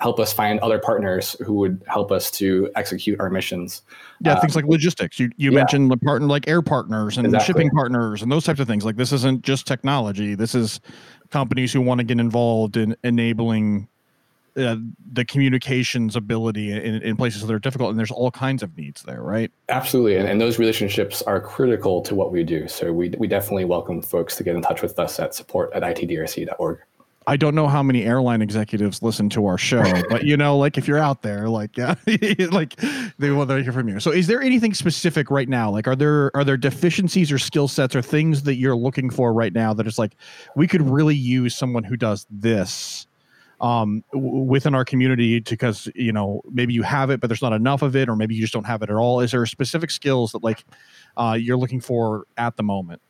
[0.00, 3.82] help us find other partners who would help us to execute our missions.
[4.20, 5.18] Yeah, um, things like logistics.
[5.18, 5.56] You you yeah.
[5.56, 7.46] mentioned the partner like air partners and exactly.
[7.46, 8.84] shipping partners and those types of things.
[8.84, 10.34] Like this isn't just technology.
[10.34, 10.80] This is
[11.30, 13.88] companies who want to get involved in enabling
[14.56, 14.76] uh,
[15.12, 19.02] the communications ability in, in, places that are difficult and there's all kinds of needs
[19.02, 23.10] there right absolutely and, and, those relationships are critical to what we do so we,
[23.18, 26.80] we definitely welcome folks to get in touch with us at support at itdrc.org
[27.28, 30.78] I don't know how many airline executives listen to our show, but you know, like
[30.78, 31.94] if you're out there, like yeah,
[32.50, 32.74] like
[33.18, 34.00] they want to hear from you.
[34.00, 35.70] So, is there anything specific right now?
[35.70, 39.34] Like, are there are there deficiencies or skill sets or things that you're looking for
[39.34, 40.16] right now that is like
[40.56, 43.06] we could really use someone who does this
[43.60, 47.52] um, w- within our community because you know maybe you have it, but there's not
[47.52, 49.20] enough of it, or maybe you just don't have it at all.
[49.20, 50.64] Is there specific skills that like
[51.18, 53.02] uh, you're looking for at the moment?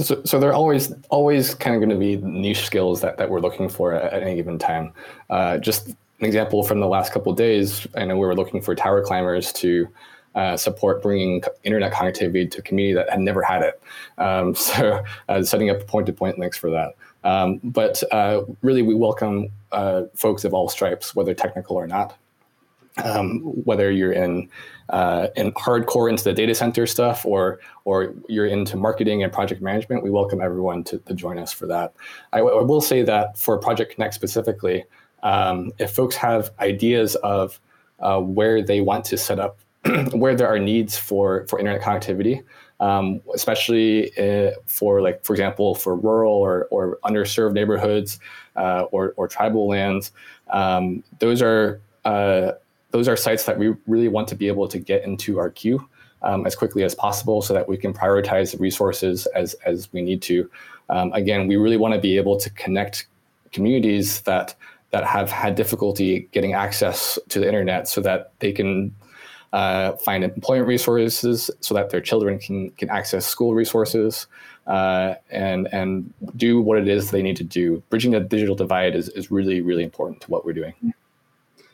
[0.00, 3.30] So, so there are always always kind of going to be niche skills that, that
[3.30, 4.92] we're looking for at, any given time.
[5.30, 8.74] Uh, just an example from the last couple days, I know we were looking for
[8.74, 9.88] tower climbers to
[10.34, 13.80] uh, support bringing internet connectivity to a community that had never had it.
[14.18, 16.94] Um, so uh, setting up point-to-point links for that.
[17.24, 22.16] Um, but uh, really, we welcome uh, folks of all stripes, whether technical or not.
[23.04, 24.48] um, whether you're in
[24.90, 29.60] uh, in hardcore into the data center stuff or or you're into marketing and project
[29.60, 31.92] management, we welcome everyone to, to join us for that.
[32.32, 34.84] I, w- I will say that for Project Connect specifically,
[35.22, 37.60] um, if folks have ideas of
[38.00, 39.58] uh, where they want to set up,
[40.12, 42.42] where there are needs for for internet connectivity,
[42.80, 48.20] um, especially uh, for like for example for rural or, or underserved neighborhoods
[48.56, 50.12] uh, or, or tribal lands,
[50.50, 52.52] um, those are uh,
[52.90, 55.88] those are sites that we really want to be able to get into our queue
[56.22, 60.02] um, as quickly as possible so that we can prioritize the resources as, as we
[60.02, 60.50] need to.
[60.88, 63.06] Um, again, we really want to be able to connect
[63.52, 64.54] communities that
[64.90, 68.94] that have had difficulty getting access to the internet so that they can
[69.52, 74.26] uh, find employment resources so that their children can, can access school resources
[74.66, 77.82] uh, and and do what it is they need to do.
[77.90, 80.74] Bridging the digital divide is, is really, really important to what we're doing.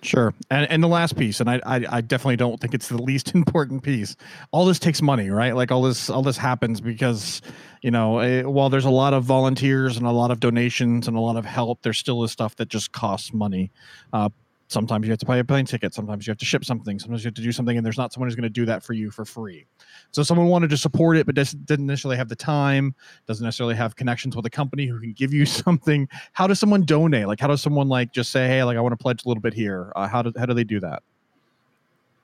[0.04, 3.00] Sure, and and the last piece, and I, I, I definitely don't think it's the
[3.00, 4.16] least important piece.
[4.52, 5.56] All this takes money, right?
[5.56, 7.40] Like all this all this happens because
[7.80, 11.16] you know eh, while there's a lot of volunteers and a lot of donations and
[11.16, 13.72] a lot of help, there still is stuff that just costs money.
[14.12, 14.28] Uh,
[14.68, 15.94] sometimes you have to buy a plane ticket.
[15.94, 16.98] Sometimes you have to ship something.
[16.98, 18.82] Sometimes you have to do something and there's not someone who's going to do that
[18.82, 19.66] for you for free.
[20.10, 22.94] So someone wanted to support it but didn't necessarily have the time
[23.26, 26.08] doesn't necessarily have connections with a company who can give you something.
[26.32, 27.26] How does someone donate?
[27.26, 29.42] Like how does someone like just say hey like i want to pledge a little
[29.42, 29.92] bit here.
[29.96, 31.02] Uh, how, do, how do they do that?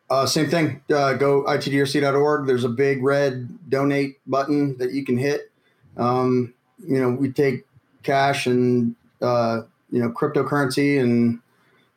[0.08, 0.82] Uh, same thing.
[0.92, 5.50] Uh, go itdrc.org there's a big red donate button that you can hit.
[5.96, 6.54] Um,
[6.86, 7.66] you know we take
[8.02, 11.40] cash and uh, you know cryptocurrency and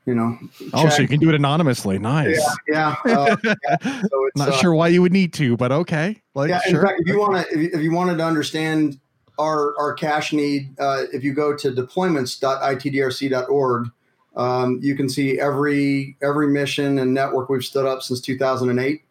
[0.05, 0.37] you know.
[0.73, 1.97] Oh, so you can do it anonymously.
[1.99, 2.41] Nice.
[2.67, 2.95] Yeah.
[3.05, 3.55] yeah, uh, yeah.
[4.09, 6.21] So Not uh, sure why you would need to, but okay.
[6.33, 6.59] Like, yeah.
[6.61, 6.81] Sure.
[6.81, 8.99] In fact, if you want to, if, if, you wanted to understand
[9.39, 13.91] our our cash need, uh, if you go to deployments.itdrc.org,
[14.35, 19.03] um, you can see every every mission and network we've stood up since 2008.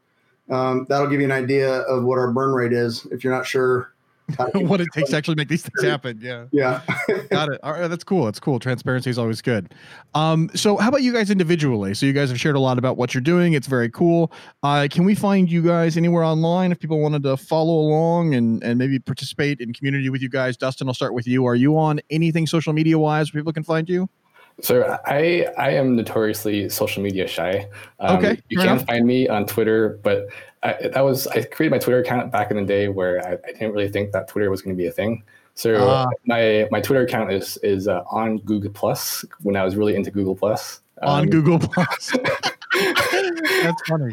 [0.51, 3.07] Um, that'll give you an idea of what our burn rate is.
[3.11, 3.92] If you're not sure
[4.55, 6.19] what it takes to actually make these things happen.
[6.23, 6.47] Yeah.
[6.53, 6.83] Yeah.
[7.31, 7.61] Got it.
[7.63, 7.89] All right.
[7.89, 8.25] That's cool.
[8.25, 8.59] That's cool.
[8.59, 9.75] Transparency is always good.
[10.15, 11.95] Um, so how about you guys individually?
[11.95, 13.53] So you guys have shared a lot about what you're doing.
[13.53, 14.33] It's very cool.
[14.63, 18.63] Uh, can we find you guys anywhere online if people wanted to follow along and,
[18.63, 20.57] and maybe participate in community with you guys?
[20.57, 21.47] Dustin, I'll start with you.
[21.47, 24.09] Are you on anything social media wise where people can find you?
[24.61, 27.67] So I I am notoriously social media shy.
[27.99, 28.87] Um, okay, you can enough.
[28.87, 30.27] find me on Twitter, but
[30.63, 33.53] I, that was I created my Twitter account back in the day where I, I
[33.53, 35.25] didn't really think that Twitter was going to be a thing.
[35.55, 39.77] So uh, my my Twitter account is is uh, on Google Plus when I was
[39.77, 40.81] really into Google Plus.
[41.03, 42.17] Um, on Google Plus.
[42.73, 44.13] That's funny.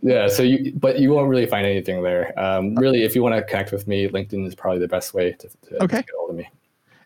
[0.00, 0.28] Yeah.
[0.28, 2.38] So you, but you won't really find anything there.
[2.38, 5.32] Um, really, if you want to connect with me, LinkedIn is probably the best way
[5.32, 5.96] to, to, okay.
[5.98, 6.48] to get hold of me.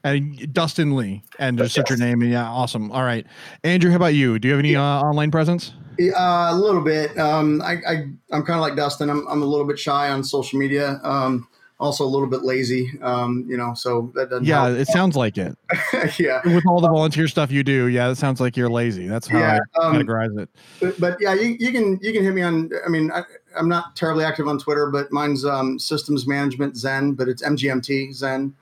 [0.04, 1.88] And Dustin Lee, and just yes.
[1.88, 2.20] your name.
[2.20, 2.92] And yeah, awesome.
[2.92, 3.26] All right,
[3.62, 4.38] Andrew, how about you?
[4.38, 4.98] Do you have any yeah.
[4.98, 5.72] uh, online presence?
[5.98, 7.18] Uh, a little bit.
[7.18, 7.94] Um, I, I
[8.32, 9.08] am kind of like Dustin.
[9.08, 11.00] I'm I'm a little bit shy on social media.
[11.02, 11.48] Um,
[11.80, 12.90] also a little bit lazy.
[13.02, 14.46] Um, you know, so that doesn't.
[14.46, 14.78] Yeah, help.
[14.78, 15.56] it sounds like it.
[16.18, 16.40] yeah.
[16.44, 19.06] With all the volunteer stuff you do, yeah, it sounds like you're lazy.
[19.06, 20.48] That's how yeah, I um, categorize it.
[20.80, 22.70] But, but, yeah, you, you can you can hit me on.
[22.84, 23.22] I mean, I,
[23.56, 28.14] am not terribly active on Twitter, but mine's um, Systems Management Zen, but it's MGMT
[28.14, 28.54] Zen.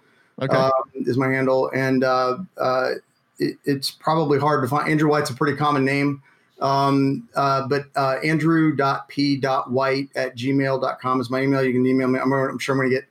[0.43, 0.57] Okay.
[0.57, 2.90] Uh, is my handle, and uh, uh,
[3.38, 4.90] it, it's probably hard to find.
[4.90, 6.22] Andrew White's a pretty common name.
[6.61, 11.62] Um, uh, but uh, andrew.p.white at gmail.com is my email.
[11.62, 12.20] You can email me.
[12.20, 13.05] I'm, I'm sure I'm going to get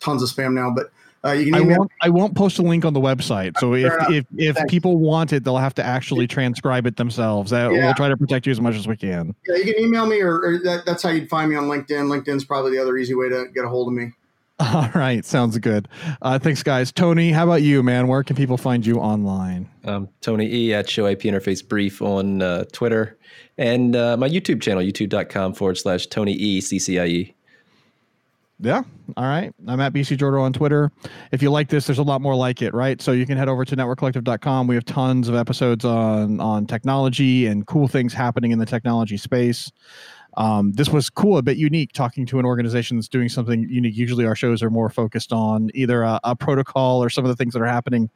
[0.00, 0.90] tons of spam now, but
[1.22, 1.74] uh, you can email.
[1.74, 3.58] I won't, I won't post a link on the website.
[3.58, 7.52] So if, if, if people want it, they'll have to actually transcribe it themselves.
[7.52, 7.84] Uh, yeah.
[7.84, 9.34] We'll try to protect you as much as we can.
[9.46, 12.08] Yeah, you can email me, or, or that, that's how you'd find me on LinkedIn.
[12.08, 14.12] LinkedIn's probably the other easy way to get a hold of me.
[14.60, 15.88] All right, sounds good.
[16.22, 16.92] Uh, thanks, guys.
[16.92, 18.06] Tony, how about you, man?
[18.06, 19.68] Where can people find you online?
[19.84, 23.18] Um, Tony E at Show IP Interface Brief on uh, Twitter
[23.58, 27.34] and uh, my YouTube channel, youtube.com forward slash Tony E CCIE.
[28.60, 28.82] Yeah.
[29.16, 29.52] All right.
[29.66, 30.92] I'm at BC Jordo on Twitter.
[31.32, 33.02] If you like this, there's a lot more like it, right?
[33.02, 34.68] So you can head over to networkcollective.com.
[34.68, 39.16] We have tons of episodes on on technology and cool things happening in the technology
[39.16, 39.72] space
[40.36, 43.96] um, this was cool, a bit unique talking to an organization that's doing something unique.
[43.96, 47.36] Usually, our shows are more focused on either a, a protocol or some of the
[47.36, 48.10] things that are happening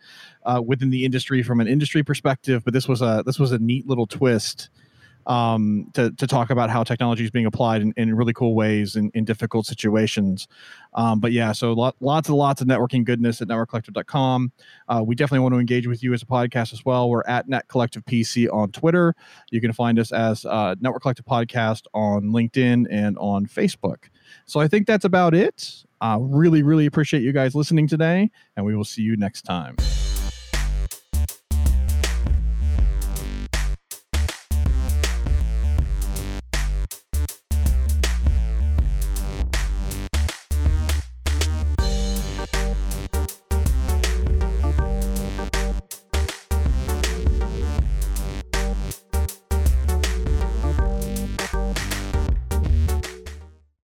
[0.45, 2.65] uh, within the industry from an industry perspective.
[2.65, 4.71] But this was a this was a neat little twist
[5.29, 8.97] um, to, to talk about how technology is being applied in, in really cool ways
[8.97, 10.49] in, in difficult situations.
[10.95, 14.53] Um, but yeah, so lot, lots and lots of networking goodness at networkcollective.com.
[14.89, 17.11] Uh, we definitely want to engage with you as a podcast as well.
[17.11, 19.15] We're at Net Collective PC on Twitter.
[19.51, 24.09] You can find us as uh, Network Collective Podcast on LinkedIn and on Facebook.
[24.47, 25.85] So I think that's about it.
[26.01, 29.77] Uh, really, really appreciate you guys listening today, and we will see you next time.